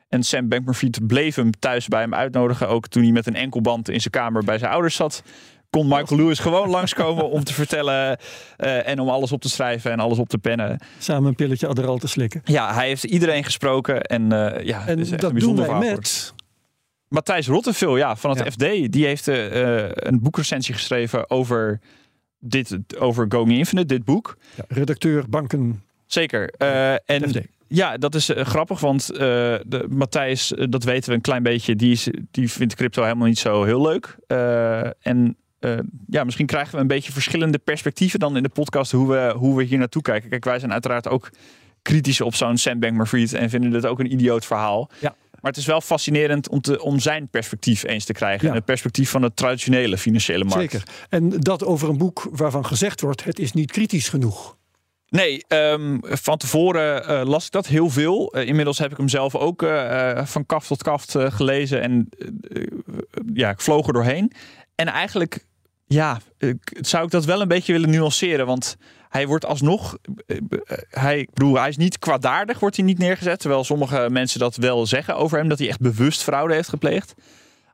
En 0.09 0.23
Sam 0.23 0.49
Bankman-Fried 0.49 1.07
bleef 1.07 1.35
hem 1.35 1.51
thuis 1.59 1.89
bij 1.89 2.01
hem 2.01 2.15
uitnodigen. 2.15 2.69
Ook 2.69 2.89
toen 2.89 3.03
hij 3.03 3.13
met 3.13 3.27
een 3.27 3.35
enkelband 3.35 3.89
in 3.89 4.01
zijn 4.01 4.13
kamer 4.13 4.45
bij 4.45 4.59
zijn 4.59 4.71
ouders 4.71 4.95
zat. 4.95 5.23
Kon 5.71 5.89
Michael 5.89 6.21
Lewis 6.21 6.39
gewoon 6.39 6.69
langskomen 6.69 7.31
om 7.31 7.45
te 7.45 7.53
vertellen 7.53 8.19
uh, 8.59 8.89
en 8.89 9.01
om 9.01 9.09
alles 9.09 9.33
op 9.33 9.41
te 9.41 9.49
schrijven 9.49 9.91
en 9.91 10.01
alles 10.01 10.19
op 10.19 10.29
te 10.29 10.39
pennen. 10.39 10.81
Samen 10.99 11.29
een 11.29 11.35
pilletje 11.35 11.67
Adderall 11.67 11.99
te 11.99 12.09
slikken. 12.09 12.41
Ja, 12.45 12.75
hij 12.75 12.87
heeft 12.87 13.05
iedereen 13.05 13.45
gesproken 13.45 14.03
en 14.03 14.23
uh, 14.23 14.65
ja, 14.65 14.87
en 14.87 14.99
is 14.99 15.11
echt 15.11 15.21
dat 15.21 15.31
een 15.31 15.37
bijzonder 15.37 15.67
doen 15.67 15.79
wij 15.79 15.91
met... 15.91 16.35
Matthijs 17.09 17.47
Rottevel, 17.47 17.97
ja, 17.97 18.17
van 18.17 18.31
het 18.31 18.39
Ja. 18.39 18.51
FD. 18.51 18.93
Die 18.93 19.07
heeft 19.07 19.29
uh, 19.29 19.89
een 19.89 20.21
boekrecensie 20.21 20.75
geschreven 20.75 21.31
over, 21.31 21.81
dit, 22.39 22.79
over 22.99 23.27
Going 23.29 23.53
Infinite, 23.53 23.87
dit 23.87 24.05
boek. 24.05 24.37
Ja, 24.57 24.65
redacteur 24.69 25.29
banken 25.29 25.83
Zeker. 26.09 26.49
En 27.05 27.29
FD. 27.29 27.41
ja, 27.69 27.97
dat 27.97 28.15
is 28.15 28.31
uh, 28.31 28.45
grappig, 28.45 28.81
want 28.81 29.11
uh, 29.13 29.19
de, 29.19 29.87
Matthijs, 29.89 30.53
uh, 30.53 30.65
dat 30.69 30.85
weten 30.85 31.09
we 31.09 31.15
een 31.15 31.21
klein 31.21 31.43
beetje, 31.43 31.77
die, 31.77 31.93
is, 31.93 32.09
die 32.31 32.51
vindt 32.51 32.75
crypto 32.75 33.03
helemaal 33.03 33.27
niet 33.27 33.39
zo 33.39 33.65
heel 33.65 33.83
leuk. 33.83 34.17
en 35.01 35.37
ja, 36.07 36.25
misschien 36.25 36.47
krijgen 36.47 36.75
we 36.75 36.81
een 36.81 36.87
beetje 36.87 37.13
verschillende 37.13 37.59
perspectieven 37.59 38.19
dan 38.19 38.37
in 38.37 38.43
de 38.43 38.49
podcast 38.49 38.93
hoe 38.93 39.09
we, 39.09 39.35
hoe 39.37 39.57
we 39.57 39.63
hier 39.63 39.79
naartoe 39.79 40.03
kijken. 40.03 40.31
Kijk, 40.31 40.45
wij 40.45 40.59
zijn 40.59 40.73
uiteraard 40.73 41.09
ook 41.09 41.31
kritisch 41.83 42.21
op 42.21 42.35
zo'n 42.35 42.57
Sam 42.57 42.81
Bankman-Fried 42.81 43.33
en 43.33 43.51
vinden 43.51 43.73
het 43.73 43.87
ook 43.87 44.01
een 44.01 44.13
idioot 44.13 44.45
verhaal. 44.47 44.91
Ja. 45.01 45.15
Maar 45.41 45.51
het 45.51 45.61
is 45.61 45.67
wel 45.67 45.81
fascinerend 45.81 46.49
om, 46.49 46.61
te, 46.61 46.83
om 46.83 46.99
zijn 46.99 47.29
perspectief 47.29 47.85
eens 47.85 48.05
te 48.05 48.13
krijgen. 48.13 48.43
Ja. 48.43 48.49
En 48.49 48.57
het 48.57 48.65
perspectief 48.65 49.11
van 49.11 49.21
de 49.21 49.35
traditionele 49.35 49.99
financiële 49.99 50.45
markt. 50.45 50.73
Zeker. 50.73 50.89
En 51.09 51.31
dat 51.31 51.65
over 51.65 51.89
een 51.89 51.99
boek 51.99 52.29
waarvan 52.31 52.67
gezegd 52.67 53.01
wordt: 53.01 53.25
het 53.25 53.39
is 53.39 53.53
niet 53.53 53.71
kritisch 53.71 54.09
genoeg. 54.09 54.57
Nee, 55.09 55.45
um, 55.49 56.01
van 56.03 56.39
tevoren 56.39 57.11
uh, 57.11 57.29
las 57.29 57.47
ik 57.47 57.53
dat 57.53 57.67
heel 57.67 57.91
veel. 57.91 58.37
Uh, 58.37 58.47
inmiddels 58.47 58.79
heb 58.79 58.91
ik 58.91 58.97
hem 58.97 59.09
zelf 59.09 59.35
ook 59.35 59.63
uh, 59.63 60.25
van 60.25 60.47
kaft 60.47 60.69
tot 60.69 60.83
kaft 60.83 61.15
gelezen. 61.19 61.81
En 61.81 62.09
ja, 63.33 63.51
ik 63.51 63.61
vloog 63.61 63.87
er 63.87 63.93
doorheen. 63.93 64.33
En 64.75 64.87
eigenlijk, 64.87 65.45
ja, 65.89 66.21
zou 66.81 67.05
ik 67.05 67.11
dat 67.11 67.25
wel 67.25 67.41
een 67.41 67.49
beetje 67.49 67.73
willen 67.73 67.91
nuanceren. 67.91 68.47
Want 68.47 68.77
hij 69.09 69.27
wordt 69.27 69.45
alsnog, 69.45 69.99
hij, 70.91 71.19
ik 71.19 71.33
bedoel, 71.35 71.59
hij 71.59 71.69
is 71.69 71.77
niet 71.77 71.99
kwaadaardig, 71.99 72.61
wordt 72.61 72.77
hij 72.77 72.85
niet 72.85 72.99
neergezet. 72.99 73.41
Terwijl 73.41 73.65
sommige 73.65 74.09
mensen 74.11 74.41
dat 74.41 74.57
wel 74.57 74.87
zeggen 74.87 75.17
over 75.17 75.39
hem, 75.39 75.49
dat 75.49 75.59
hij 75.59 75.69
echt 75.69 75.81
bewust 75.81 76.23
fraude 76.23 76.55
heeft 76.55 76.69
gepleegd. 76.69 77.15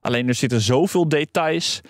Alleen 0.00 0.29
er 0.29 0.35
zitten 0.35 0.61
zoveel 0.61 1.09
details 1.09 1.81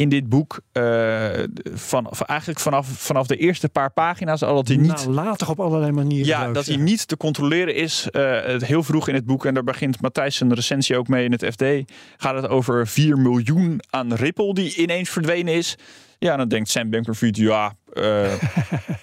in 0.00 0.08
dit 0.08 0.28
boek, 0.28 0.60
uh, 0.72 1.28
van, 1.74 2.06
van, 2.10 2.26
eigenlijk 2.26 2.60
vanaf, 2.60 2.86
vanaf 2.88 3.26
de 3.26 3.36
eerste 3.36 3.68
paar 3.68 3.92
pagina's, 3.92 4.42
al 4.42 4.54
dat 4.54 4.68
hij 4.68 4.76
niet. 4.76 5.04
Nou, 5.04 5.10
later 5.10 5.50
op 5.50 5.60
allerlei 5.60 5.92
manieren. 5.92 6.26
Ja, 6.26 6.52
dat 6.52 6.66
hij 6.66 6.76
niet 6.76 7.08
te 7.08 7.16
controleren 7.16 7.74
is. 7.74 8.08
Uh, 8.12 8.38
heel 8.58 8.82
vroeg 8.82 9.08
in 9.08 9.14
het 9.14 9.24
boek, 9.24 9.44
en 9.44 9.54
daar 9.54 9.64
begint 9.64 10.00
Matthijs 10.00 10.36
zijn 10.36 10.54
recensie 10.54 10.96
ook 10.96 11.08
mee 11.08 11.24
in 11.24 11.32
het 11.32 11.44
FD, 11.44 11.92
gaat 12.16 12.34
het 12.34 12.48
over 12.48 12.86
4 12.86 13.18
miljoen 13.18 13.80
aan 13.90 14.14
Ripple 14.14 14.54
die 14.54 14.76
ineens 14.76 15.10
verdwenen 15.10 15.54
is. 15.54 15.76
Ja, 16.18 16.36
dan 16.36 16.48
denkt 16.48 16.68
Sam 16.68 16.90
Bankman-Fried, 16.90 17.36
ja, 17.36 17.74
uh, 17.94 18.32